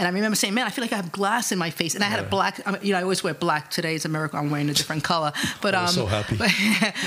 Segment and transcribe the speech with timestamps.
[0.00, 2.02] And I remember saying, "Man, I feel like I have glass in my face." And
[2.02, 2.58] I had a black.
[2.64, 3.70] I mean, you know, I always wear black.
[3.70, 4.38] Today is America.
[4.38, 5.30] I'm wearing a different color.
[5.60, 6.38] But I um, so happy.
[6.38, 6.50] But,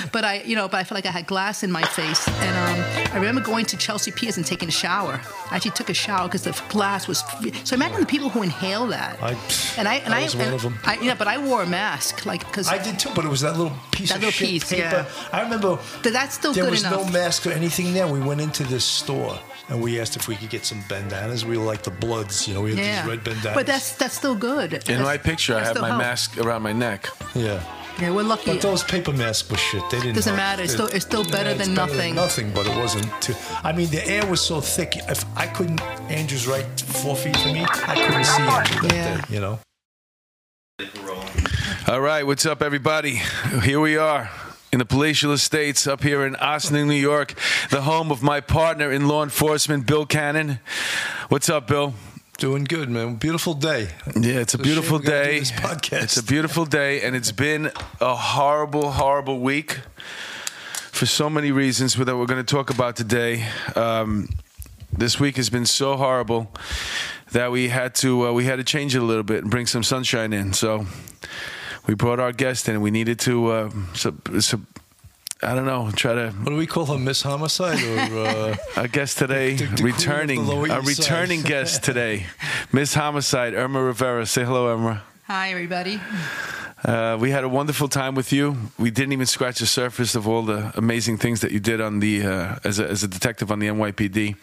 [0.11, 2.27] but I, you know, but I felt like I had glass in my face.
[2.27, 5.19] And um, I remember going to Chelsea Piers and taking a shower.
[5.49, 7.23] I actually took a shower because the glass was.
[7.63, 9.17] So imagine the people who inhale that.
[9.23, 9.31] I,
[9.79, 10.77] and I and I I, was and one of them.
[10.83, 13.41] I, yeah, but I wore a mask, like because I did too, but it was
[13.41, 14.83] that little piece That of little piece, paper.
[14.83, 15.05] yeah.
[15.31, 18.05] I remember that's still there good was no mask or anything there.
[18.05, 21.45] We went into this store and we asked if we could get some bandanas.
[21.45, 22.61] We were like the Bloods, you know.
[22.61, 23.53] We had yeah, these red bandanas.
[23.55, 24.73] but that's that's still good.
[24.73, 26.01] In That's- my picture, I have my helps.
[26.03, 27.09] mask around my neck.
[27.35, 27.61] yeah.
[28.01, 28.51] Yeah, we're lucky.
[28.53, 29.83] But those paper masks were shit.
[29.91, 30.15] They didn't.
[30.15, 30.37] Doesn't help.
[30.37, 30.63] matter.
[30.63, 32.15] It's still- it's still better it's than nothing.
[32.15, 33.05] nothing, but it wasn't.
[33.21, 34.97] Too, I mean, the air was so thick.
[35.07, 37.63] If I couldn't, Andrew's right four feet from me.
[37.69, 39.17] I couldn't see Andrew that Yeah.
[39.17, 39.21] day.
[39.29, 39.59] You know.
[41.87, 43.21] All right, what's up, everybody?
[43.61, 44.29] Here we are
[44.73, 47.35] in the palatial estates up here in Ossining, New York,
[47.69, 50.59] the home of my partner in law enforcement, Bill Cannon.
[51.29, 51.93] What's up, Bill?
[52.39, 53.17] Doing good, man.
[53.17, 53.89] Beautiful day.
[54.19, 55.39] Yeah, it's a It's a beautiful shame we gotta do day.
[55.39, 56.03] this podcast.
[56.03, 57.69] It's a beautiful day, and it's been
[58.01, 59.81] a horrible, horrible week
[60.91, 63.47] for so many reasons that we're going to talk about today.
[63.75, 64.27] Um,
[64.91, 66.51] this week has been so horrible
[67.31, 69.67] that we had to uh, we had to change it a little bit and bring
[69.67, 70.51] some sunshine in.
[70.53, 70.87] So
[71.87, 72.81] we brought our guest in.
[72.81, 73.47] We needed to.
[73.51, 74.59] Uh, so, so,
[75.41, 75.91] I don't know.
[75.91, 76.29] Try to.
[76.31, 80.47] What do we call her, Miss Homicide, or uh, Our guest today, The- the returning,
[80.49, 82.27] a returning guest today,
[82.71, 84.25] Miss Homicide, Irma Rivera.
[84.25, 85.03] Say hello, Irma.
[85.27, 86.01] Hi, everybody.
[86.83, 88.57] Uh, we had a wonderful time with you.
[88.77, 92.01] We didn't even scratch the surface of all the amazing things that you did on
[92.01, 94.35] the uh, as, a, as a detective on the NYPD.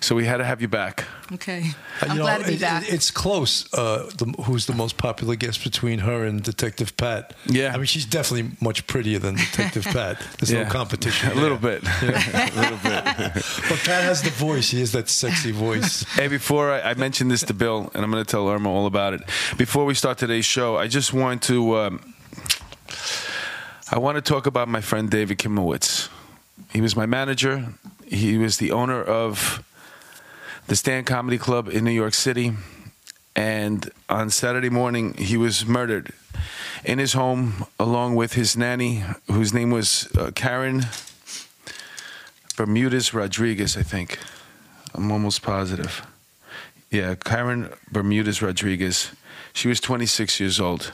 [0.00, 1.04] So we had to have you back.
[1.32, 1.70] Okay,
[2.00, 2.82] Uh, I'm you glad know, to be it- back.
[2.84, 3.72] it- it's close.
[3.74, 7.34] Uh, the, who's the most popular guest between her and Detective Pat?
[7.46, 7.72] Yeah.
[7.74, 10.20] I mean, she's definitely much prettier than Detective Pat.
[10.38, 10.64] There's Yeah.
[10.64, 11.32] no competition.
[11.32, 11.80] A little there.
[11.80, 13.04] bit, a little bit.
[13.68, 14.70] But Pat has the voice.
[14.70, 16.04] He has that sexy voice.
[16.14, 18.86] Hey, before I, I mentioned this to Bill, and I'm going to tell Irma all
[18.86, 19.22] about it.
[19.56, 22.14] Before we start today's show, I just want to um,
[23.90, 26.08] I want to talk about my friend David Kimowitz.
[26.72, 27.74] He was my manager.
[28.06, 29.62] He was the owner of
[30.66, 32.52] the Stand Comedy Club in New York City.
[33.34, 36.12] And on Saturday morning, he was murdered
[36.84, 40.86] in his home along with his nanny, whose name was uh, Karen
[42.56, 44.18] Bermudez Rodriguez, I think.
[44.94, 46.06] I'm almost positive.
[46.90, 49.12] Yeah, Karen Bermudez Rodriguez.
[49.52, 50.92] She was 26 years old.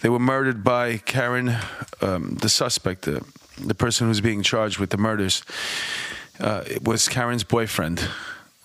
[0.00, 1.56] They were murdered by Karen,
[2.00, 3.24] um, the suspect, the,
[3.58, 5.42] the person who's being charged with the murders.
[6.38, 8.08] Uh, it was Karen's boyfriend.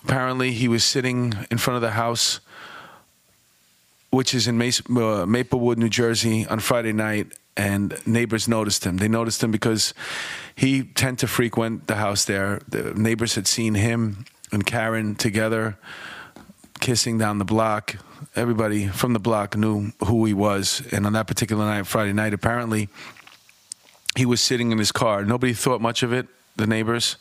[0.03, 2.39] Apparently, he was sitting in front of the house,
[4.09, 8.97] which is in uh, Maplewood, New Jersey, on Friday night, and neighbors noticed him.
[8.97, 9.93] They noticed him because
[10.55, 12.61] he tended to frequent the house there.
[12.67, 15.77] The neighbors had seen him and Karen together,
[16.79, 17.97] kissing down the block.
[18.35, 20.81] Everybody from the block knew who he was.
[20.91, 22.87] And on that particular night, Friday night, apparently,
[24.15, 25.25] he was sitting in his car.
[25.25, 27.17] Nobody thought much of it, the neighbors.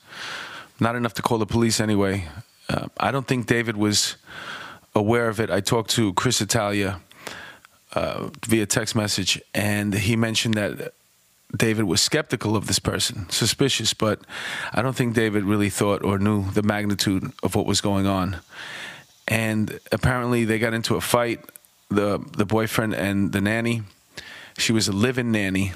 [0.78, 2.28] Not enough to call the police anyway.
[2.69, 4.16] Uh, I don't think David was
[4.94, 5.50] aware of it.
[5.50, 7.00] I talked to Chris Italia
[7.92, 10.94] uh, via text message, and he mentioned that
[11.56, 14.21] David was skeptical of this person, suspicious, but
[14.72, 18.41] I don't think David really thought or knew the magnitude of what was going on.
[19.28, 21.41] And apparently, they got into a fight.
[21.88, 23.82] the The boyfriend and the nanny.
[24.58, 25.72] She was a live-in nanny,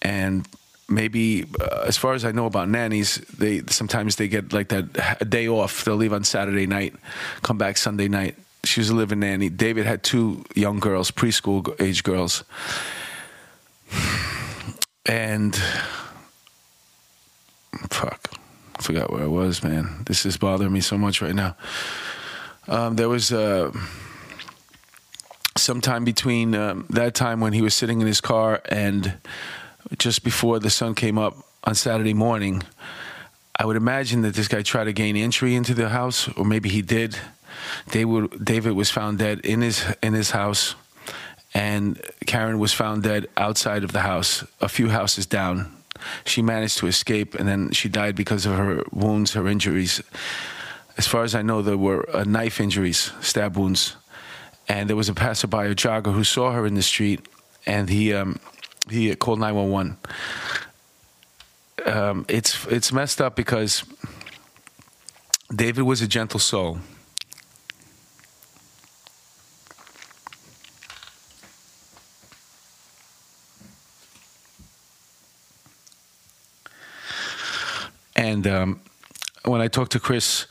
[0.00, 0.46] and
[0.88, 5.18] maybe uh, as far as I know about nannies, they sometimes they get like that
[5.20, 5.84] a day off.
[5.84, 6.94] They'll leave on Saturday night,
[7.42, 8.36] come back Sunday night.
[8.64, 9.50] She was a live-in nanny.
[9.50, 12.44] David had two young girls, preschool age girls,
[15.04, 15.54] and
[17.90, 18.30] fuck,
[18.78, 20.04] I forgot where I was, man.
[20.06, 21.56] This is bothering me so much right now.
[22.66, 23.72] Um, there was uh,
[25.56, 29.14] sometime between um, that time when he was sitting in his car and
[29.98, 32.62] just before the sun came up on Saturday morning.
[33.56, 36.68] I would imagine that this guy tried to gain entry into the house, or maybe
[36.68, 37.16] he did.
[37.90, 40.74] David, David was found dead in his in his house,
[41.52, 45.70] and Karen was found dead outside of the house, a few houses down.
[46.24, 50.02] She managed to escape, and then she died because of her wounds, her injuries.
[50.96, 53.96] As far as I know, there were uh, knife injuries, stab wounds,
[54.68, 57.20] and there was a passerby, a jogger, who saw her in the street,
[57.66, 58.38] and he um,
[58.88, 59.96] he called nine one one.
[61.84, 63.84] Um, it's it's messed up because
[65.54, 66.78] David was a gentle soul.
[78.16, 78.80] And um,
[79.44, 80.46] when I talked to Chris,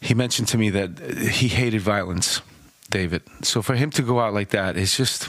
[0.00, 0.98] he mentioned to me that
[1.30, 2.42] he hated violence.
[2.90, 3.22] David.
[3.42, 5.28] So for him to go out like that is just.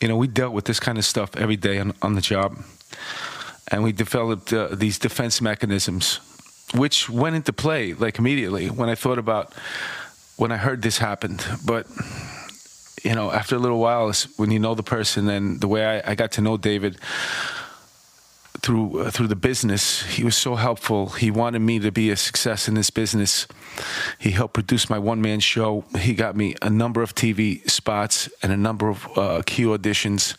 [0.00, 2.58] You know, we dealt with this kind of stuff every day on, on the job,
[3.68, 6.18] and we developed uh, these defense mechanisms,
[6.74, 9.54] which went into play like immediately when I thought about
[10.36, 11.46] when I heard this happened.
[11.64, 11.86] But
[13.04, 16.12] you know, after a little while, when you know the person and the way I,
[16.12, 16.98] I got to know David
[18.62, 21.10] through uh, through the business, he was so helpful.
[21.10, 23.46] He wanted me to be a success in this business.
[24.18, 25.84] He helped produce my one man show.
[25.98, 30.36] He got me a number of TV spots and a number of uh, key auditions.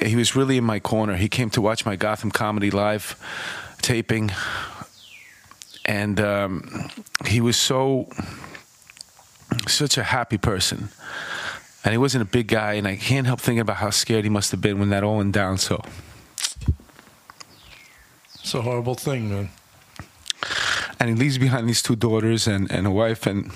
[0.00, 1.16] He was really in my corner.
[1.16, 3.16] He came to watch my Gotham Comedy Live
[3.82, 4.30] taping,
[5.84, 6.90] and um,
[7.26, 8.08] he was so
[9.66, 10.90] such a happy person.
[11.82, 14.30] And he wasn't a big guy, and I can't help thinking about how scared he
[14.30, 15.56] must have been when that all went down.
[15.58, 15.82] So
[18.40, 19.50] It's a horrible thing, man.
[20.98, 23.50] and he leaves behind these two daughters and, and a wife and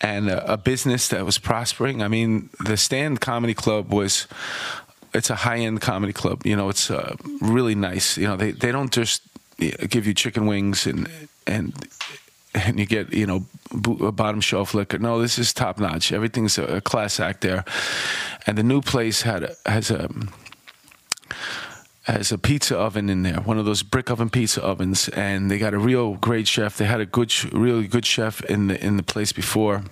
[0.00, 2.02] and a, a business that was prospering.
[2.02, 4.26] I mean, the Stand Comedy Club was
[5.14, 6.44] it's a high end comedy club.
[6.44, 8.18] You know, it's uh, really nice.
[8.18, 9.22] You know, they they don't just
[9.88, 11.08] give you chicken wings and
[11.46, 11.74] and
[12.54, 14.98] and you get you know bottom shelf liquor.
[14.98, 16.12] No, this is top notch.
[16.12, 17.64] Everything's a, a class act there,
[18.46, 20.08] and the new place had a, has a
[22.06, 25.58] has a pizza oven in there, one of those brick oven pizza ovens, and they
[25.58, 26.76] got a real great chef.
[26.76, 29.82] They had a good, really good chef in the in the place before.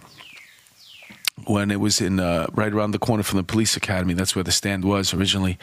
[1.47, 4.45] When it was in uh, right around the corner from the police academy, that's where
[4.45, 5.59] the stand was originally.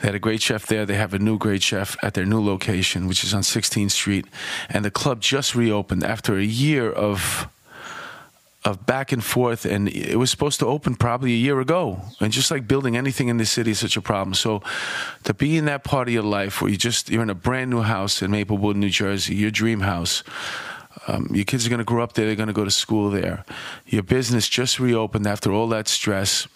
[0.00, 0.84] They had a great chef there.
[0.84, 4.26] They have a new great chef at their new location, which is on 16th Street,
[4.68, 7.48] and the club just reopened after a year of
[8.64, 12.32] of back and forth and it was supposed to open probably a year ago and
[12.32, 14.60] just like building anything in this city is such a problem so
[15.22, 17.70] to be in that part of your life where you just you're in a brand
[17.70, 20.24] new house in maplewood new jersey your dream house
[21.06, 23.10] um, your kids are going to grow up there they're going to go to school
[23.10, 23.44] there
[23.86, 26.48] your business just reopened after all that stress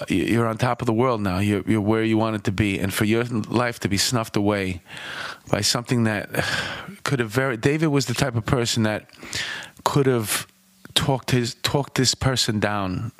[0.00, 1.38] uh, you- you're on top of the world now.
[1.38, 4.36] You're, you're where you want it to be, and for your life to be snuffed
[4.38, 4.80] away
[5.50, 6.30] by something that
[7.04, 7.58] could have very.
[7.58, 9.10] David was the type of person that
[9.84, 10.46] could have
[10.94, 13.12] talked his talked this person down.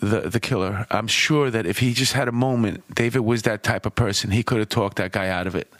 [0.00, 0.86] The the killer.
[0.90, 4.30] I'm sure that if he just had a moment, David was that type of person.
[4.30, 5.72] He could have talked that guy out of it.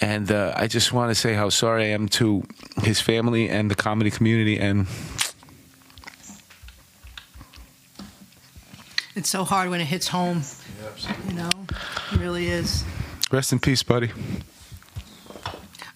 [0.00, 2.42] And uh, I just want to say how sorry I am to
[2.82, 4.86] his family and the comedy community and.
[9.16, 10.42] It's so hard when it hits home.
[11.28, 11.50] You know,
[12.12, 12.84] it really is.
[13.30, 14.10] Rest in peace, buddy.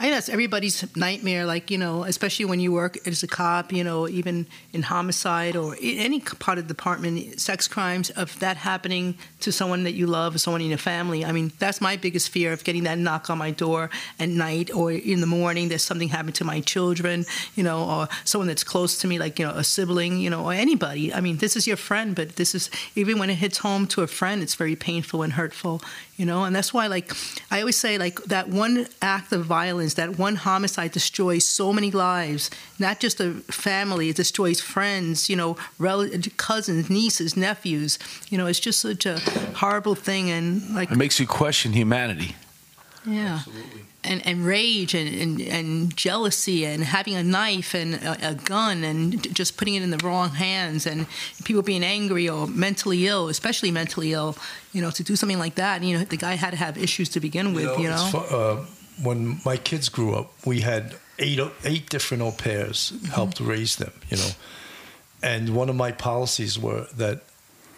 [0.01, 1.45] I think that's everybody's nightmare.
[1.45, 3.73] Like you know, especially when you work as a cop.
[3.73, 8.57] You know, even in homicide or any part of the department, sex crimes of that
[8.57, 11.25] happening to someone that you love or someone in your family.
[11.25, 13.91] I mean, that's my biggest fear of getting that knock on my door
[14.21, 15.69] at night or in the morning.
[15.69, 17.25] There's something happened to my children.
[17.57, 20.19] You know, or someone that's close to me, like you know, a sibling.
[20.19, 21.13] You know, or anybody.
[21.13, 24.03] I mean, this is your friend, but this is even when it hits home to
[24.03, 25.83] a friend, it's very painful and hurtful.
[26.19, 27.13] You know, and that's why, like,
[27.49, 31.93] I always say, like, that one act of violence, that one homicide destroys so many
[31.93, 32.51] lives,
[32.81, 37.99] not just a family, it destroys friends, you know, rel- cousins, nieces, nephews.
[38.31, 39.21] You know, it's just such a
[39.55, 40.29] horrible thing.
[40.29, 42.35] And, like, It makes you question humanity.
[43.07, 43.43] yeah.
[44.11, 48.83] And, and rage and, and, and jealousy and having a knife and a, a gun
[48.83, 51.07] and just putting it in the wrong hands and
[51.45, 54.35] people being angry or mentally ill, especially mentally ill,
[54.73, 55.83] you know, to do something like that.
[55.83, 58.03] You know, the guy had to have issues to begin with, you know.
[58.03, 58.65] it's fu- uh,
[59.03, 63.13] when my kids grew up, we had eight, eight different au pairs Mm-hmm.
[63.13, 63.93] helped raise them.
[64.11, 64.31] You know,
[65.23, 67.19] and one of my policies were that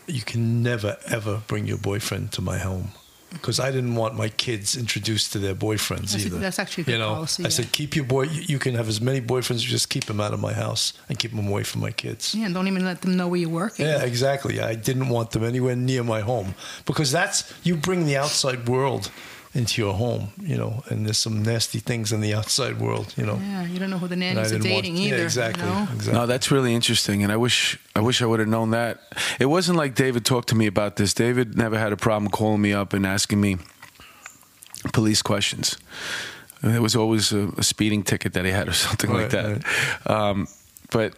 [0.06, 2.92] you can never ever bring your boyfriend to my home.
[3.32, 6.38] Because I didn't want my kids introduced to their boyfriends That's a- either.
[6.38, 7.50] that's actually a good you know, policy, I yeah.
[7.50, 8.22] said, keep your boy.
[8.22, 9.60] You you can have as many boyfriends.
[9.60, 12.34] Just keep them out of my house and keep them away from my kids.
[12.34, 13.87] yeah, and don't even let them know where you're working.
[13.87, 14.60] Yeah, exactly.
[14.60, 16.54] I didn't want them anywhere near my home
[16.87, 19.10] because that's you bring the outside world
[19.52, 23.26] into your home, you know, and there's some nasty things in the outside world, you
[23.26, 23.37] know.
[23.42, 25.23] Yeah, you don't know who the nannies are didn't want- dating yeah, either.
[25.25, 25.88] exactly, You know?
[25.92, 26.12] exactly.
[26.12, 29.00] No, that's really interesting, and I wish I wish I would have known that.
[29.40, 31.12] It wasn't like David talked to me about this.
[31.14, 33.57] David never had a problem calling me up and asking me
[34.92, 35.76] police questions.
[36.62, 39.62] And There was always a, a speeding ticket that he had or something like Right,
[40.04, 40.11] that.
[40.11, 40.47] Um,
[40.90, 41.14] but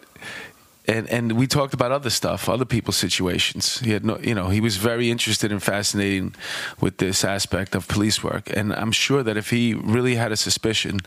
[0.87, 3.79] and and we talked about other stuff, other people's situations.
[3.79, 6.35] He had no, you know, he was very interested and fascinating
[6.81, 8.51] with this aspect of police work.
[8.57, 11.01] And I'm sure that if he really had a suspicion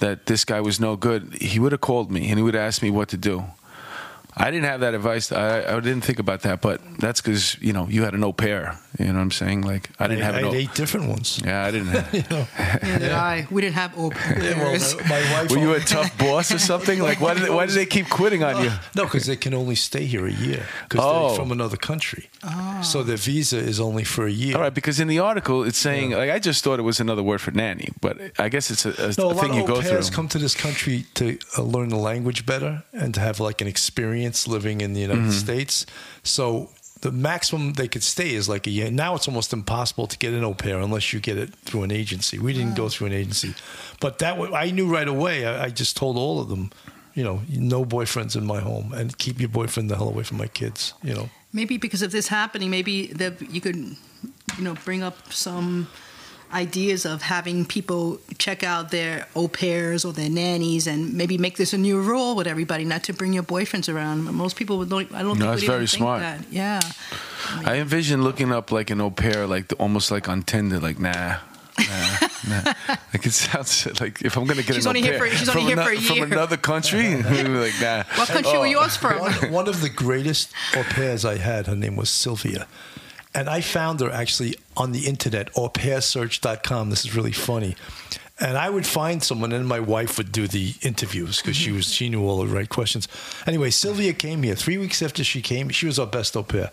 [0.00, 2.66] that this guy was no good, he would have called me and he would have
[2.66, 3.44] asked me what to do.
[4.34, 5.30] I didn't have that advice.
[5.30, 8.32] I, I didn't think about that, but that's because you know you had an au
[8.32, 8.78] pair.
[8.98, 9.62] You know what I'm saying?
[9.62, 11.40] Like I didn't I, have I an had au- eight different ones.
[11.44, 11.88] Yeah, I didn't.
[11.88, 12.46] Have, You know,
[12.82, 13.46] Neither did I.
[13.50, 14.94] We didn't have au Yeah, well, pairs.
[14.96, 15.50] no, my wife.
[15.50, 17.00] were you a tough boss or something?
[17.00, 18.70] Like why did why did they keep quitting on you?
[18.96, 21.28] No, because they can only stay here a year because Oh.
[21.28, 22.28] they're from another country.
[22.82, 24.56] So their visa is only for a year.
[24.56, 27.22] All right, because in the article it's saying like I just thought it was another
[27.22, 29.66] word for nanny, but I guess it's a, a No, a lot thing you of
[29.66, 30.16] go au pairs through.
[30.16, 33.68] come to this country to uh, learn the language better and to have like an
[33.68, 35.30] experience living in the United Mm-hmm.
[35.46, 35.86] States.
[36.22, 36.68] So
[37.00, 38.90] the maximum they could stay is like a year.
[38.90, 41.90] Now it's almost impossible to get an au pair unless you get it through an
[41.90, 42.38] agency.
[42.38, 43.54] We didn't go through an agency,
[44.00, 45.44] but that wa- I knew right away.
[45.46, 46.70] I, I just told all of them,
[47.14, 50.38] you know, no boyfriends in my home, and keep your boyfriend the hell away from
[50.38, 50.94] my kids.
[51.02, 51.28] You know.
[51.52, 55.88] Maybe because of this happening, maybe that you could, you know, bring up some
[56.52, 61.56] ideas of having people check out their au pairs or their nannies, and maybe make
[61.56, 64.24] this a new rule with everybody, not to bring your boyfriends around.
[64.24, 65.12] Most people would don't.
[65.14, 66.20] I don't No, think that's would even very think smart.
[66.20, 66.44] that.
[66.50, 66.80] Yeah.
[67.64, 70.98] I envision looking up like an au pair, like the, almost like on Tinder, like
[70.98, 71.36] nah.
[71.78, 72.18] Nah,
[72.48, 72.72] nah.
[73.14, 75.48] Like it sounds like if I'm gonna get She's an au only here for- she's
[75.50, 78.04] from, only here for a ano- from another country, like nah.
[78.16, 79.08] What country were yours oh.
[79.08, 79.18] from?
[79.20, 82.66] one, one of the greatest au pairs I had, her name was Sylvia.
[83.34, 86.90] And I found her actually on the internet, or aupairsearch.com.
[86.90, 87.76] This is really funny.
[88.40, 91.92] And I would find someone, and my wife would do the interviews because she was
[91.92, 93.06] she knew all the right questions.
[93.46, 95.68] Anyway, Sylvia came here three weeks after she came.
[95.68, 96.70] She was our best au pair.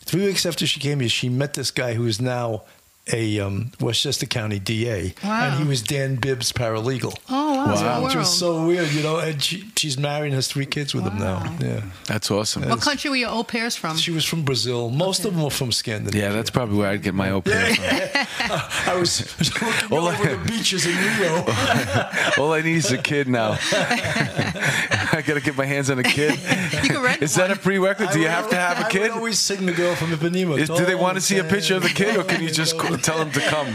[0.00, 2.62] Three weeks after she came here, she met this guy who is now
[3.12, 5.46] a um, Westchester County DA, Wow.
[5.48, 7.16] and he was Dan Bibbs paralegal.
[7.28, 7.74] Oh wow!
[7.74, 8.04] Wow.
[8.04, 9.18] Which was so weird, you know.
[9.18, 11.56] And she, she's married and has three kids with him now.
[11.60, 11.82] Yeah.
[12.06, 12.68] That's awesome.
[12.68, 13.96] What country were your au pairs from?
[13.96, 14.90] She was from Brazil.
[14.90, 16.22] Most of them were from Scandinavia.
[16.28, 17.74] Yeah, that's probably where I'd get my au pair.
[17.74, 17.84] from.
[18.86, 19.20] I was
[19.56, 21.44] looking All over I- the beaches in Rio.
[22.38, 23.56] All I need is a kid now.
[23.72, 26.32] I gotta get my hands on a kid.
[26.82, 27.58] You can rent Is that a one.
[27.58, 28.12] prerequisite?
[28.14, 29.02] Do you have to have a I kid?
[29.02, 30.58] would always sing the girl from Ipanema.
[30.58, 32.72] Is, do they want to see a picture of the kid, or can you just
[32.72, 33.68] say co- tell them to come?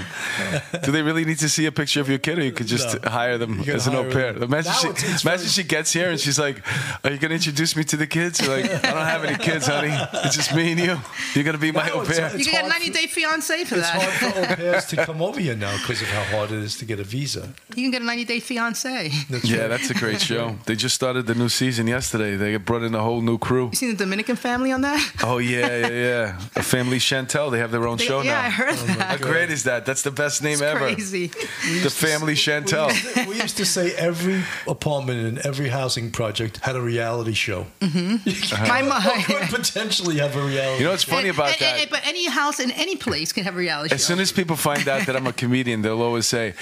[0.83, 3.01] Do they really need to see a picture of your kid, or you could just
[3.03, 3.09] No.
[3.09, 4.33] hire them You as an au pair?
[4.33, 4.43] them.
[4.43, 6.61] Imagine, Now she, it's- it's imagine she gets here and she's like,
[7.03, 9.67] "Are you gonna introduce me to the kids?" You're like, "I don't have any kids,
[9.67, 9.93] honey.
[10.25, 10.99] It's just me and you.
[11.33, 13.65] You're gonna be my Now au pair." it's You can get a 90 day fiance
[13.65, 13.95] for that.
[13.95, 16.59] It's hard for au pairs to come over here now because of how hard it
[16.59, 17.49] is to get a visa.
[17.75, 19.11] You can get a 90 day fiance.
[19.29, 19.67] That's Yeah, right.
[19.69, 20.55] that's a great show.
[20.65, 22.35] They just started the new season yesterday.
[22.35, 23.69] They brought in a whole new crew.
[23.71, 25.01] You seen the Dominican family on that?
[25.23, 26.39] Oh yeah, yeah, yeah.
[26.55, 27.51] A family Chantel.
[27.51, 28.47] They have their own They- show yeah, now.
[28.47, 29.12] I heard Oh that.
[29.19, 29.85] How great is that?
[29.85, 30.79] That's the best name It's ever.
[30.79, 31.27] crazy.
[31.27, 32.87] The family Chantel.
[32.87, 36.81] We used, to, we used to say every apartment in every housing project had a
[36.81, 37.65] reality show.
[37.81, 38.67] Mm-hmm.
[38.67, 39.01] My mom.
[39.23, 40.79] Could potentially have a reality.
[40.79, 41.79] You know what's funny And- about and- that?
[41.81, 44.07] and- but any house in any place can have a reality As show.
[44.13, 46.53] soon as people find out that I'm a comedian, they'll always say,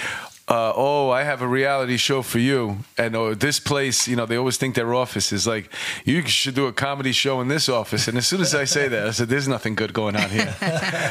[0.52, 4.26] uh, "Oh, I have a reality show for you." And oh, this place, you know,
[4.26, 5.72] they always think their office is like,
[6.04, 8.88] "You should do a comedy show in this office." And as soon as I say
[8.88, 10.54] that, I said, "There's nothing good going on here.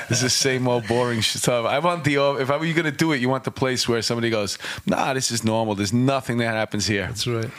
[0.10, 2.92] this is the same old boring stuff." I want the if I were you going
[2.92, 5.76] to do it, you want the place where somebody goes, "Nah, this is normal.
[5.76, 7.50] There's nothing that happens here." That's right.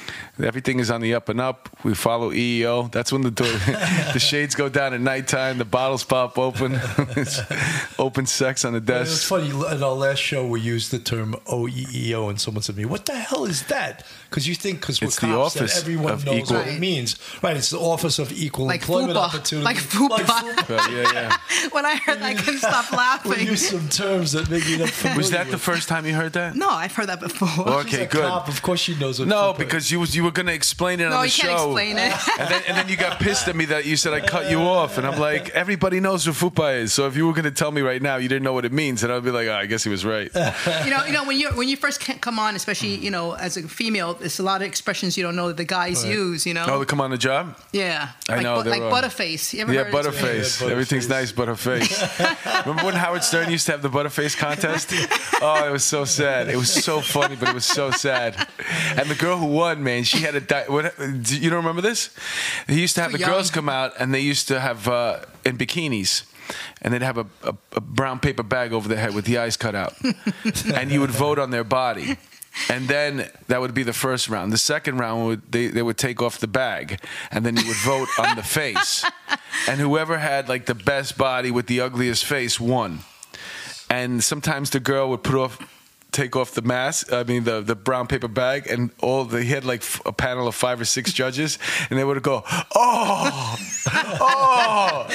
[0.43, 1.69] Everything is on the up and up.
[1.85, 2.91] We follow EEO.
[2.93, 3.47] That's when the door,
[4.13, 5.59] the shades go down at nighttime.
[5.59, 6.81] The bottles pop open.
[7.15, 7.41] It's
[7.99, 9.13] open sex on the desk.
[9.13, 9.51] It's funny.
[9.51, 11.37] In our last show, we used the term
[11.73, 15.01] OEEO, and someone said to me, "What the hell is that?" Because you think because
[15.01, 17.57] we're It's the cops that everyone of knows equal- what it means, right?
[17.57, 19.23] It's the Office of Equal Like Employment FUPA.
[19.25, 20.71] Opportunity, Like FUPA.
[20.71, 21.37] Uh, yeah, yeah.
[21.73, 23.47] when I heard that, I couldn't stop We laughing.
[23.47, 26.33] use some terms that maybe you're not familiar Was that the first time you heard
[26.33, 26.55] that?
[26.57, 27.49] No, I've heard that before.
[27.85, 28.23] She's Okay, a good.
[28.23, 28.49] Cop.
[28.49, 29.29] Of course, she knows what.
[29.29, 31.47] No, FUPA because you was you were going to explain it No, on the show.
[31.49, 32.41] No, you can't explain it.
[32.41, 34.61] and then and then you got pissed at me that you said I cut you
[34.61, 36.93] off, and I'm like, everybody knows what fupa is.
[36.95, 38.73] So if you were going to tell me right now you didn't know what it
[38.73, 40.31] means, and I'd be like, oh, I guess he was right.
[40.35, 43.33] you know, you know when you when you first ca- come on, especially you know
[43.47, 46.45] as a female, there's a lot of expressions you don't know that the guys use.
[46.45, 47.57] You know, Oh, to come on the job?
[47.73, 49.53] yeah, I like, know, bu- they're like butterface.
[49.55, 50.23] You ever Yeah, heard of this?
[50.23, 50.61] butterface.
[50.61, 51.09] Yeah, yeah, Everything's butterface.
[51.09, 52.61] nice, butterface.
[52.67, 54.91] Remember when Howard Stern used to have the butterface contest?
[55.45, 56.49] Oh, it was so sad.
[56.49, 58.37] It was so funny, but it was so sad.
[58.97, 60.41] And the girl who won, man, she had a.
[60.41, 62.11] Di- what, do you don't remember this?
[62.69, 65.19] He used to have Too the girls come out, and they used to have uh,
[65.45, 66.23] in bikinis.
[66.81, 69.57] And they'd have a, a, a brown paper bag over their head with the eyes
[69.57, 69.95] cut out.
[70.75, 72.17] and you would vote on their body.
[72.69, 74.53] And then that would be the first round.
[74.53, 77.79] The second round would they, they would take off the bag, and then you would
[77.79, 79.05] vote on the face.
[79.69, 83.01] And whoever had like the best body with the ugliest face won.
[83.89, 85.59] And sometimes the girl would put off
[86.13, 87.13] take off the mask.
[87.13, 90.47] I mean, the the brown paper bag, and all the, he had like a panel
[90.47, 91.59] of five or six judges,
[91.91, 93.57] and they would go, "Oh,
[94.21, 95.07] oh!"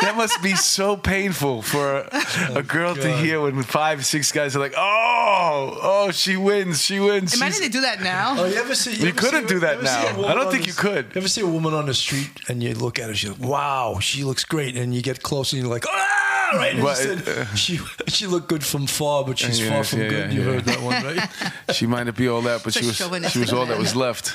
[0.00, 4.54] that must be so painful for a, a girl to hear when five, six guys
[4.56, 8.34] are like, "Oh, oh, she wins, she wins." Imagine she's- they do that now.
[8.38, 8.94] Oh, you ever see?
[8.94, 10.28] You ever couldn't see- do that you ever see a now.
[10.28, 11.06] I don't think the- you could.
[11.14, 13.40] You ever see a woman on the street and you look at her, she's like,
[13.40, 16.21] "Wow, she looks great," and you get close and you're like, "Ah!"
[16.62, 16.74] Right?
[16.74, 17.76] And Well, she, said, uh, she
[18.08, 20.30] she looked good from far, but she's Yeah, far from yeah, good.
[20.32, 20.52] yeah, you yeah.
[20.52, 21.30] heard that one, right?
[21.74, 22.96] She might not be all that, but she was
[23.32, 24.32] she was all that was left.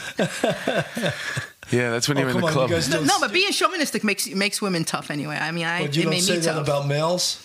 [1.69, 2.69] Yeah, that's when Oh, you're in the on, club.
[2.69, 3.05] you.
[3.05, 5.35] No, but being chauvinistic makes makes women tough anyway.
[5.35, 6.63] I mean, I But you it don't made say me that tough.
[6.67, 7.43] about males.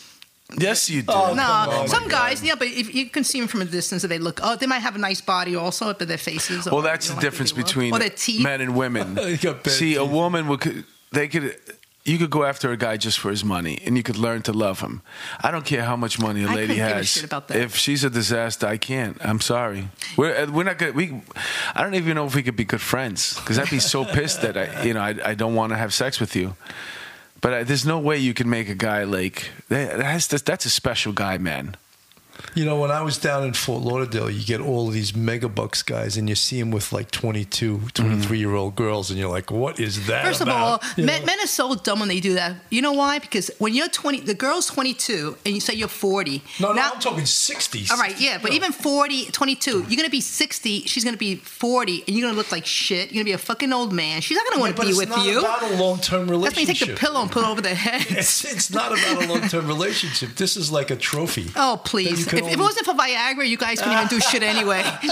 [0.59, 1.13] yes, you do.
[1.13, 2.47] Oh, no, come on, some guys, God.
[2.47, 4.67] yeah, but if you can see them from a distance, that they look, oh, they
[4.67, 6.67] might have a nice body also, but their faces.
[6.67, 8.43] Well, or, that's the know, like difference between or their teeth.
[8.45, 9.17] men and women.
[9.17, 11.57] You got See, a woman would they could
[12.05, 14.53] you could go after a guy just for his money, and you could learn to
[14.53, 15.03] love him.
[15.41, 17.17] I don't care how much money a I lady couldn't give a has.
[17.51, 19.17] If she's a disaster, I can't.
[19.25, 19.89] I'm sorry.
[20.17, 20.95] We're uh, we're not good.
[20.97, 21.23] We
[21.75, 24.43] I don't even know if we could be good friends because I'd be so pissed
[24.43, 26.57] that I you know I, I don't want to have sex with you.
[27.41, 29.99] But I, there's no way you can make a guy like that.
[29.99, 31.77] That's that's a special guy, man.
[32.55, 35.49] You know, when I was down in Fort Lauderdale, you get all of these mega
[35.49, 39.31] bucks guys, and you see them with like 22, 23 year old girls, and you're
[39.31, 40.25] like, what is that?
[40.25, 40.81] First of all.
[40.97, 41.27] You men, know?
[41.27, 42.57] men are so dumb when they do that.
[42.71, 43.19] You know why?
[43.19, 46.43] Because when you're 20, the girl's 22, and you say you're 40.
[46.61, 47.91] no, no, now, I'm talking 60s.
[47.91, 48.57] All right, yeah, but No.
[48.57, 52.25] even 40, 22, you're going to be 60, she's going to be 40, and you're
[52.27, 53.11] going to look like shit.
[53.13, 54.21] You're going to be a fucking old man.
[54.21, 55.39] She's not going to want to be it's with not you.
[55.41, 57.75] about a long term That's when you take the pillow and put it over their
[57.75, 58.07] head.
[58.23, 60.37] It's, it's not about a long term relationship.
[60.37, 61.51] This is like a trophy.
[61.57, 62.27] Oh, please.
[62.33, 64.83] You If, can if it wasn't for Viagra, you guys couldn't even do shit anyway.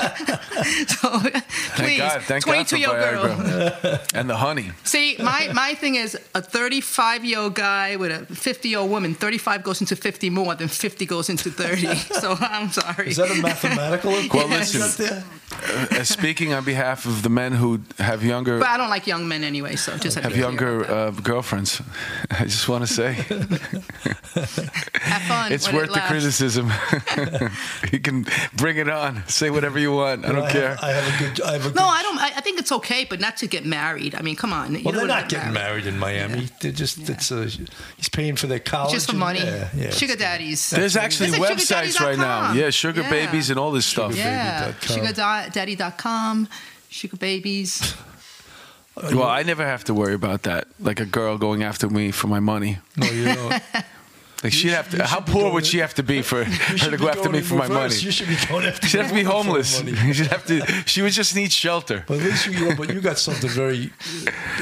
[0.86, 2.22] so, Thank please, God.
[2.22, 3.24] Thank God for 22 year girl.
[3.24, 4.72] Viagra and the honey.
[4.84, 8.90] See, my, my thing is a 35 year old guy with a 50 year old
[8.90, 9.14] woman.
[9.14, 11.94] 35 goes into 50 more than 50 goes into 30.
[12.20, 13.08] so I'm sorry.
[13.08, 14.50] Is that a mathematical equation?
[14.50, 14.80] Well, listen.
[14.82, 15.24] Is that there?
[16.00, 19.26] Uh, speaking on behalf of the men who have younger but I don't like young
[19.28, 21.82] men anyway, so just have, have to be clear younger uh, girlfriends,
[22.30, 23.12] I just want to say
[25.00, 25.52] have fun.
[25.52, 26.70] it's when it worth the criticism.
[27.92, 28.26] you can
[28.56, 29.26] bring it on.
[29.28, 30.24] Say whatever you want.
[30.24, 30.70] I don't care.
[30.76, 31.40] Have, I have a good.
[31.42, 32.18] I have a No, good, I don't.
[32.18, 34.14] I, I think it's okay, but not to get married.
[34.14, 34.74] I mean, come on.
[34.74, 36.48] You Well, don't they're not getting married in Miami.
[36.60, 37.08] They're just.
[37.08, 37.46] It's a.
[37.96, 38.92] He's paying for their college.
[38.92, 39.40] Just for and- money.
[39.40, 39.90] Yeah, yeah.
[39.90, 40.70] Sugar daddies.
[40.70, 42.52] There's actually Visit websites right now.
[42.52, 43.10] Yeah, sugar Yeah.
[43.10, 44.16] babies and all this stuff.
[44.16, 45.46] Yeah, Sugarbaby.com.
[45.52, 46.48] sugardaddy.com,
[46.88, 47.94] sugar babies.
[48.96, 50.66] Well, I never have to worry about that.
[50.78, 52.78] Like a girl going after me for my money.
[52.96, 53.62] No, you don't.
[54.42, 55.04] Like she'd have you to.
[55.06, 57.38] How should be poor would she have to be for her to go after me
[57.38, 57.94] in for my money?
[57.94, 58.86] You should be going after.
[58.86, 59.78] She'd have to be homeless.
[60.12, 60.64] She'd have to.
[60.86, 62.04] She would just need shelter.
[62.06, 63.92] But at least you, you but you got something very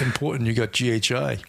[0.01, 0.47] important.
[0.49, 1.39] You got GHI.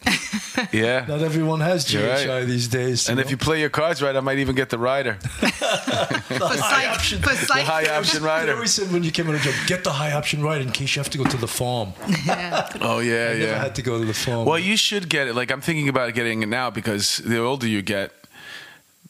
[0.73, 1.05] Yeah.
[1.07, 2.45] Not everyone has GHI right.
[2.45, 3.07] these days.
[3.09, 6.87] And if you play your cards right, I might even get the rider, For psych,
[6.89, 7.21] option.
[7.21, 8.53] for the high option They rider.
[8.55, 10.95] always said when you came on a job, get the high option rider in case
[10.95, 11.93] you have to go to the farm.
[12.25, 12.69] Yeah.
[12.81, 13.59] Oh yeah, I never yeah.
[13.63, 14.45] had to go to the farm.
[14.45, 15.35] Well, you should get it.
[15.35, 18.11] Like I'm thinking about getting it now because the older you get,